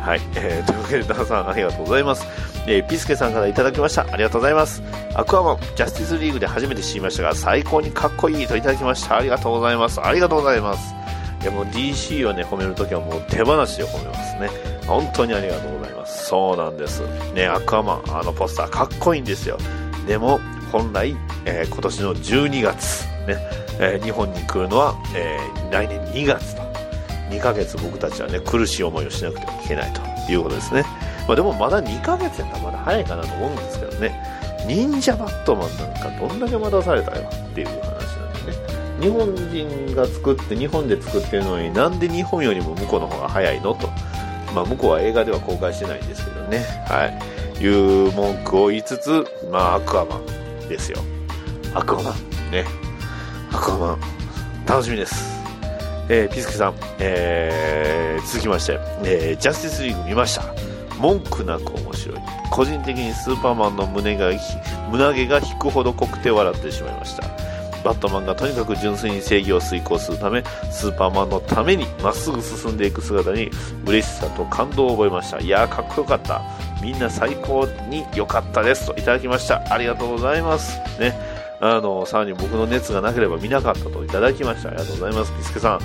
[0.00, 2.26] はい、えーというわけで、ダンさんありがとうございます。
[2.66, 4.02] えーピスケさんからいただきました。
[4.02, 4.82] ありがとうございます。
[5.14, 9.16] アクアマン、ジャスティスリーグで初めて知りましたが、最高にかっこいいといただきました。
[9.18, 10.00] ありがとうございます。
[10.00, 10.94] ありがとうございます。
[11.42, 14.71] いや、もう DC をね、褒めるときはもう手放しで褒めますね。
[14.86, 16.26] 本当にありがとうございます。
[16.26, 17.02] そうなんです。
[17.34, 19.58] ね、アクアマン、あのポスターかっこいいんですよ。
[20.06, 23.36] でも、本来、えー今年の12月、ね、
[23.78, 26.62] えー日本に来るのは、えー来年2月と。
[27.30, 30.84] 2ヶ月僕たちはね、苦しい思いをしなくてはいけないということですね。
[31.26, 34.42] まあ、でもまだ2ヶ月やったらまだ早いかなと思うんですけどね。
[34.66, 37.90] 忍者バットマンなんかどんだけ待たされたよっていう話な
[38.42, 38.58] んでね。
[39.00, 43.88] 日本人が作って、日本で作ってるのになんで日本よりも向こうの方が早いのと。
[44.54, 46.58] まあ、向こうは映画では公開してないんですけどね。
[46.88, 47.62] はい。
[47.62, 50.20] いう文句を言いつつ、まあ、アクアマ
[50.64, 50.98] ンですよ。
[51.74, 52.50] アクアマン。
[52.50, 52.64] ね。
[53.52, 54.00] アクアマン。
[54.66, 55.40] 楽しみです。
[56.08, 60.44] えーピスケさん、えー続きまして、えージャスティスリーグ見ました。
[60.98, 62.18] 文句なく面白い。
[62.50, 64.30] 個人的にスーパーマンの胸が、
[64.90, 67.24] 胸毛が引くほど濃くて笑ってしまいました。
[67.82, 73.50] バットマンがとにかく純粋に正義を遂行するため、スーパーマンのためにまっすぐ進んでいく姿に
[73.86, 75.38] 嬉しさと感動を覚えました。
[75.38, 76.42] いやー、かっこよかった。
[76.82, 78.86] みんな最高に良かったです。
[78.86, 79.62] といただきました。
[79.72, 80.78] ありがとうございます。
[80.98, 81.16] ね。
[81.60, 84.70] あの、さらに僕の熱がなければ見なかったといただきました。
[84.70, 85.32] ありがとうございます。
[85.32, 85.80] ピスケさん。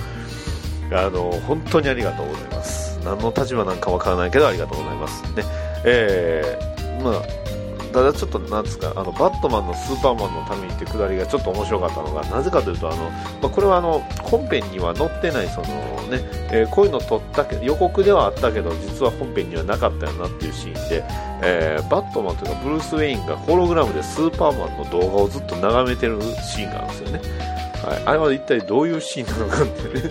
[0.92, 2.98] あの、本当にありがとうございます。
[3.04, 5.22] 何の立場なんかわからないけどありがとうございます。
[5.34, 5.44] ね。
[5.84, 7.47] えー、まあ、
[7.92, 13.10] ただちょっとなんですか、あの、バットマンのスーパーマンのためにってくだりがちょっと面白かったのが、なぜかというと、あの、ま
[13.44, 15.66] あ、これはあの、本編には載ってない、その
[16.08, 16.20] ね、
[16.50, 21.04] えーこういうの撮ったけ、予告ではあったけど、実は本編にはなかったよなっていうシーンで、
[21.42, 27.57] えーバットマンというか、ブルース・ウェインがホログラムでスーパーマンの動画をずっと眺めてるシーンがあるんですよね。
[27.84, 30.10] はい、あれは一体どういうシーンなのかってね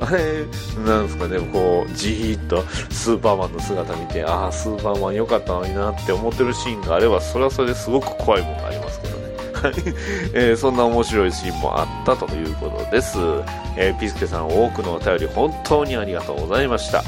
[0.00, 0.44] あれ
[0.84, 9.72] なんですかねこうじーっとスーパーマンの姿見てああスーパーマン良かったのになって思ってるシーンがあればそれはそれですごく怖いものがありますけどねはい
[10.32, 13.18] えーそんな面白いシーンもあったということです、
[13.76, 17.02] えーピスケさん多くのお便り本当にありがとうございました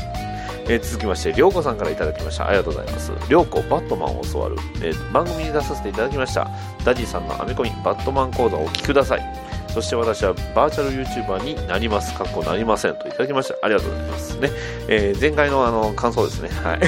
[0.68, 2.48] えー続きまして、りょうこさんからいただきました。
[2.48, 3.12] ありがとうございます。
[3.28, 4.56] りょうこ、バットマンを教わる。
[4.82, 6.50] えー番組に出させていただきました。
[6.84, 9.45] ダディさんのアメコミ、バットマン講座をお聞きください。
[9.76, 12.14] そして私はバーチャル YouTuber になります。
[12.14, 13.56] かっこなりませんといただきました。
[13.62, 14.50] ありがとうございますね。
[14.88, 16.48] えー前回のあの感想ですね。
[16.48, 16.80] はい。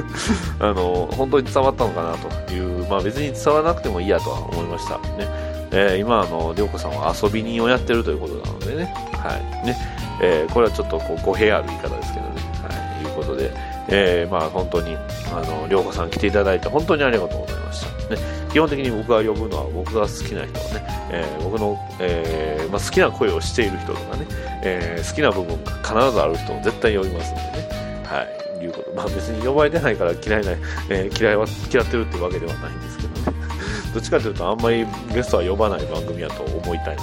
[0.58, 2.14] あの、本当に伝わったのかな
[2.46, 4.94] という、まあ別に伝わらなくてもいいやとは思いました。
[4.94, 5.28] ね。
[5.72, 8.94] えー今、あの、りょうこさんは遊び人をやってるということなのでね。
[9.12, 9.66] はい。
[9.66, 9.76] ね。
[10.22, 12.32] えーこれはちょっとこう語弊ある言い方ですけどね。
[12.66, 13.04] はい。
[13.04, 13.50] いうことで、
[13.88, 14.96] えーまあ本当に、
[15.34, 18.14] あの、りょうこさん来ていただいて本当にありがとうございました。
[18.14, 18.41] ね。
[18.52, 24.26] 基本的に僕が呼ぶのは僕が好きな人をね、えー僕の、えーまあ、好きな声をしている人とかね、
[24.62, 27.68] えー好きな部分が必ずある人を絶対呼びますんでね。
[28.04, 28.22] は
[28.60, 28.64] い。
[28.64, 28.92] いうこと。
[28.94, 30.52] まあ別に呼ばれてないから嫌いな、
[30.90, 33.38] え嫌いは、嫌ってるってわけではないんですけどね。
[33.94, 37.02] どっちかというとあんまりゲストは呼ばない番組やと思いたいの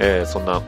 [0.00, 0.60] えそんな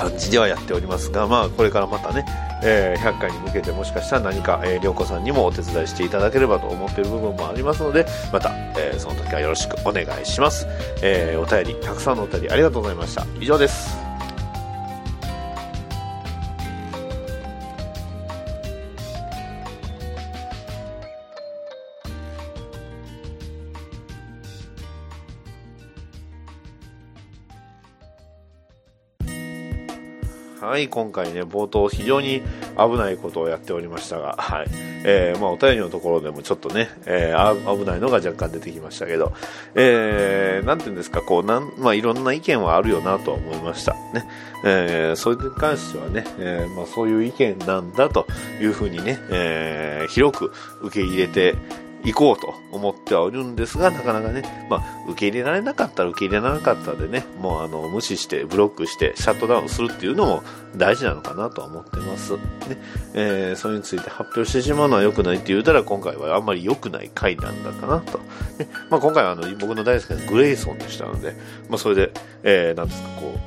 [0.00, 2.24] 感じではやっておりますが、まあこれからまたね、
[2.62, 10.66] えー100回に向けてもしかしたら何か、えー、りょうこさんにもお手伝いしていただければと思っている部分もありますので、また、えーその時はよろしくお願いします。
[11.02, 13.26] えーお便り、たくさんのお便りありがとうございました。
[13.40, 14.09] 以上です。
[30.78, 32.42] い、今回ね、冒頭非常に
[32.76, 34.66] 危ないことをやっておりましたが、はい。
[35.04, 39.32] えー、まあお便りのところでもちょっとね、えー危ないのが若干出てきましたけど、
[39.74, 43.94] えー、なんていうんですか、こう、なん、まあいろんな意見はあるよなと思いました。
[44.12, 44.26] ね。
[44.64, 48.26] えー、それに関してはね、えー、まあそういう意見なんだと
[48.60, 50.52] いうふうにね、えー、広く
[50.82, 51.56] 受け入れて、
[52.04, 60.42] 行こうと思ってはおるんですが、なかなかね、まあ、受け入れられなかったら受け入れられなかったでね、もうあの、無視して、ブロックして、シャットダウンするっていうのも
[60.76, 62.32] 大事なのかなとは思ってます。
[62.32, 62.40] ね、
[63.14, 68.18] えー、それについて発表してしまうのは良くないって言うたら、今回はあんまり良くない回なんだかなと。
[68.58, 71.34] ね、まあ、今回はあの、僕の大好きなグレイソンでしたので、
[71.68, 73.38] まあ、それで、えー、なんですか、こ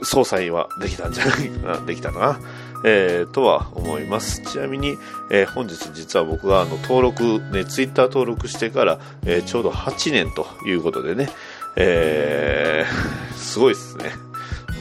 [0.00, 2.38] う、総裁はできたんじゃないかな、できたな。
[2.84, 4.42] えー、とは思います。
[4.42, 4.96] ちなみに、
[5.30, 11.28] えー本日実は僕があの登録、ね、ツイッター登録してから、えーちょうど8年ということでね、
[11.76, 14.12] えー すごいですね。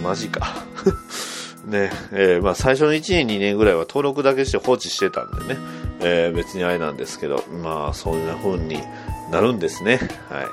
[0.03, 0.63] マジか。
[1.65, 5.59] ね、えーまあ最初の1年2年ぐらいは登録だけして放置してたんでね、
[5.99, 8.81] えー別にあれなんですけど、まあそんな風に
[9.31, 9.99] なるんですね。
[10.29, 10.47] はい。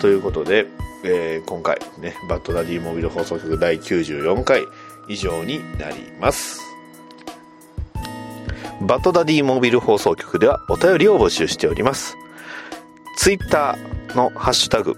[0.00, 0.66] ということで、
[1.04, 4.66] えー今回ね、バッドダディモビル放送局第94回
[5.08, 6.65] 以上になります。
[8.82, 12.16] バッドダディモービル放送局ではお便りを募集しております。
[13.16, 14.94] ツイッターのハッシュタグ、